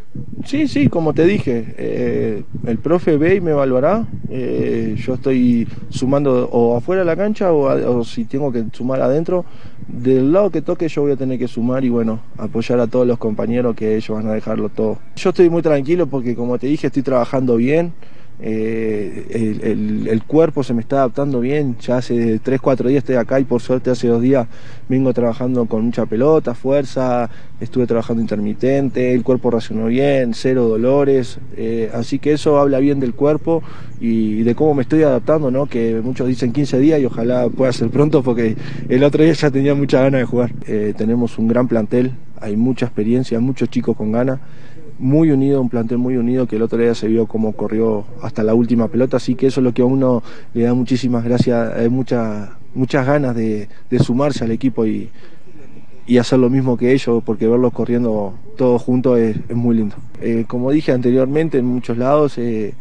Sí, 0.44 0.68
sí, 0.68 0.90
como 0.90 1.14
te 1.14 1.26
dije, 1.26 1.74
eh, 1.78 2.44
el 2.66 2.78
profe 2.78 3.16
ve 3.16 3.36
y 3.36 3.42
me 3.42 3.52
evaluará. 3.52 4.06
Eh, 4.30 4.96
yo 4.98 5.14
estoy 5.14 5.66
sumando 5.90 6.50
o 6.52 6.76
afuera 6.76 7.04
de 7.04 7.06
la 7.06 7.16
cancha 7.16 7.54
o, 7.54 8.04
si 8.04 8.26
tengo 8.26 8.52
que 8.52 8.66
sumar 8.74 9.02
adentro. 9.02 9.46
Del 9.88 10.34
lado 10.34 10.50
que 10.50 10.62
toque 10.62 10.90
yo 10.90 11.04
voy 11.04 11.14
a 11.14 11.16
tener 11.16 11.40
que 11.40 11.48
sumar 11.48 11.86
y 11.86 11.90
bueno, 11.90 12.20
apoyar 12.38 12.82
a 12.82 12.88
todos 12.88 13.08
los 13.08 13.18
compañeros 13.18 13.74
que 13.74 13.96
ellos 13.96 14.10
van 14.10 14.28
a 14.28 14.34
dejarlo 14.34 14.68
todo. 14.68 14.98
Yo 15.16 15.30
estoy 15.30 15.50
muy 15.50 15.62
tranquilo 15.62 16.08
porque 16.08 16.36
como 16.36 16.60
te 16.60 16.68
dije 16.68 16.88
estoy 16.88 17.04
trabajando 17.04 17.56
bien. 17.56 17.94
Eh, 18.44 19.68
el, 20.10 20.24
cuerpo 20.24 20.64
se 20.64 20.74
me 20.74 20.82
está 20.82 20.98
adaptando 20.98 21.40
bien, 21.42 21.76
ya 21.80 21.98
hace 21.98 22.40
3, 22.40 22.60
4 22.60 22.90
días 22.90 23.00
estoy 23.04 23.16
acá 23.16 23.40
y 23.40 23.44
por 23.44 23.62
suerte 23.62 23.92
hace 23.92 24.08
dos 24.08 24.22
días 24.22 24.48
vengo 24.90 25.14
trabajando 25.14 25.66
con 25.66 25.86
mucha 25.86 26.06
pelota, 26.06 26.56
fuerza, 26.56 27.30
estuve 27.60 27.86
trabajando 27.86 28.22
intermitente, 28.22 29.14
el 29.14 29.24
cuerpo 29.24 29.52
reaccionó 29.52 29.88
bien, 29.88 30.34
cero 30.34 30.68
dolores, 30.68 31.38
eh, 31.56 31.92
así 31.94 32.18
que 32.18 32.34
eso 32.34 32.58
habla 32.58 32.80
bien 32.80 33.00
del 33.00 33.14
cuerpo 33.14 33.62
y 34.00 34.42
de 34.44 34.56
cómo 34.56 34.74
me 34.74 34.82
estoy 34.84 35.04
adaptando, 35.04 35.52
¿no? 35.52 35.68
que 35.68 36.02
muchos 36.04 36.28
dicen 36.28 36.52
15 36.52 36.80
días 36.80 37.00
y 37.00 37.06
ojalá 37.06 37.48
pueda 37.50 37.72
ser 37.74 37.90
pronto 37.90 38.24
porque 38.24 38.56
el 38.90 39.04
otro 39.04 39.24
día 39.24 39.34
ya 39.34 39.52
tenía 39.52 39.76
mucha 39.76 40.02
ganas 40.02 40.22
de 40.22 40.26
jugar. 40.26 40.52
Eh, 40.66 40.94
tenemos 40.98 41.38
un 41.38 41.48
gran 41.48 41.68
plantel, 41.68 42.14
hay 42.40 42.56
mucha 42.58 42.88
experiencia, 42.88 43.40
muchos 43.40 43.70
chicos 43.70 43.96
con 43.96 44.12
ganas 44.12 44.40
muy 45.02 45.32
unido, 45.32 45.60
un 45.60 45.70
plantel 45.70 45.98
muy 45.98 46.16
unido 46.16 46.48
que 46.48 46.56
el 46.56 46.62
otro 46.62 46.78
día 46.78 46.94
se 46.96 47.08
vio 47.08 47.26
cómo 47.26 47.54
corrió 47.54 48.06
hasta 48.22 48.44
la 48.44 48.54
última 48.54 48.88
pelota, 48.88 49.18
así 49.18 49.36
que 49.36 49.48
eso 49.48 49.60
es 49.60 49.64
lo 49.64 49.74
que 49.74 49.82
a 49.82 49.86
uno 49.86 50.22
le 50.54 50.64
da 50.64 50.74
muchísimas 50.74 51.24
gracias, 51.24 51.74
hay 51.76 51.90
muchas 51.90 52.50
muchas 52.74 53.06
ganas 53.06 53.36
de, 53.36 53.68
sumarse 54.00 54.44
al 54.44 54.52
equipo 54.52 54.86
y, 54.86 55.10
hacer 56.20 56.40
lo 56.40 56.50
mismo 56.50 56.76
que 56.78 56.92
ellos, 56.92 57.24
porque 57.26 57.48
verlos 57.48 57.72
corriendo 57.72 58.34
todos 58.58 58.82
juntos 58.82 59.18
es, 59.18 59.38
muy 59.56 59.76
lindo. 59.76 59.96
Eh, 60.22 60.44
como 60.48 60.70
dije 60.72 60.92
anteriormente, 60.92 61.58
en 61.58 61.66
muchos 61.66 61.98
lados 61.98 62.38
eh, 62.38 62.74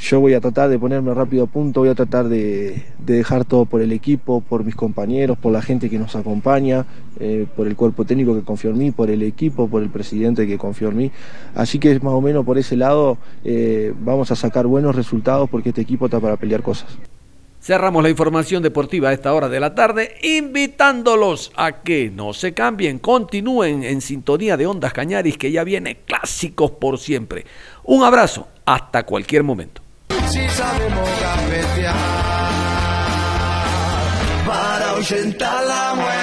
yo 0.00 0.20
voy 0.20 0.34
a 0.34 0.40
tratar 0.40 0.68
de 0.68 0.78
ponerme 0.78 1.12
rápido 1.12 1.44
a 1.44 1.46
punto, 1.46 1.80
voy 1.80 1.88
a 1.88 1.94
tratar 1.94 2.28
de, 2.28 2.84
dejar 2.98 3.44
todo 3.44 3.64
por 3.64 3.82
el 3.82 3.92
equipo, 3.92 4.40
por 4.40 4.64
mis 4.64 4.76
compañeros, 4.76 5.36
por 5.38 5.52
la 5.52 5.62
gente 5.62 5.90
que 5.90 5.98
nos 5.98 6.14
acompaña, 6.14 6.86
eh, 7.18 7.46
por 7.56 7.66
el 7.66 7.74
cuerpo 7.74 8.04
técnico 8.04 8.34
que 8.34 8.42
confió 8.42 8.70
en 8.70 8.78
mí, 8.78 8.90
por 8.90 9.10
el 9.10 9.22
equipo, 9.22 9.68
por 9.68 9.82
el 9.82 9.90
presidente 9.90 10.46
que 10.46 10.56
confió 10.56 10.88
en 10.88 10.96
mí. 10.96 11.12
Así 11.54 11.78
que 11.78 11.98
más 12.00 12.12
o 12.12 12.20
menos 12.20 12.44
por 12.44 12.58
ese 12.58 12.76
lado 12.76 13.18
eh, 13.44 13.92
vamos 14.00 14.30
a 14.30 14.36
sacar 14.36 14.66
buenos 14.66 14.94
resultados 14.94 15.50
porque 15.50 15.70
este 15.70 15.80
equipo 15.80 16.06
está 16.06 16.20
para 16.20 16.36
pelear 16.36 16.62
cosas. 16.62 16.96
Cerramos 17.60 18.04
la 18.04 18.08
información 18.08 18.62
deportiva 18.62 19.08
a 19.08 19.12
esta 19.12 19.34
hora 19.34 19.48
de 19.48 19.58
la 19.58 19.74
tarde, 19.74 20.14
invitándolos 20.22 21.50
a 21.56 21.82
que 21.82 22.08
no 22.08 22.32
se 22.32 22.54
cambien, 22.54 23.00
continúen 23.00 23.82
en 23.82 24.00
sintonía 24.00 24.56
de 24.56 24.66
Ondas 24.66 24.92
Cañaris, 24.92 25.36
que 25.36 25.50
ya 25.50 25.64
viene 25.64 25.98
clásicos 26.04 26.70
por 26.70 26.98
siempre. 26.98 27.44
Un 27.82 28.04
abrazo, 28.04 28.46
hasta 28.64 29.04
cualquier 29.04 29.42
momento. 29.42 29.87
Si 30.30 30.46
sabemos 30.50 31.08
gambetear 31.22 31.94
para 34.46 34.90
ahuyentar 34.90 35.64
la 35.64 35.94
muerte. 35.94 36.17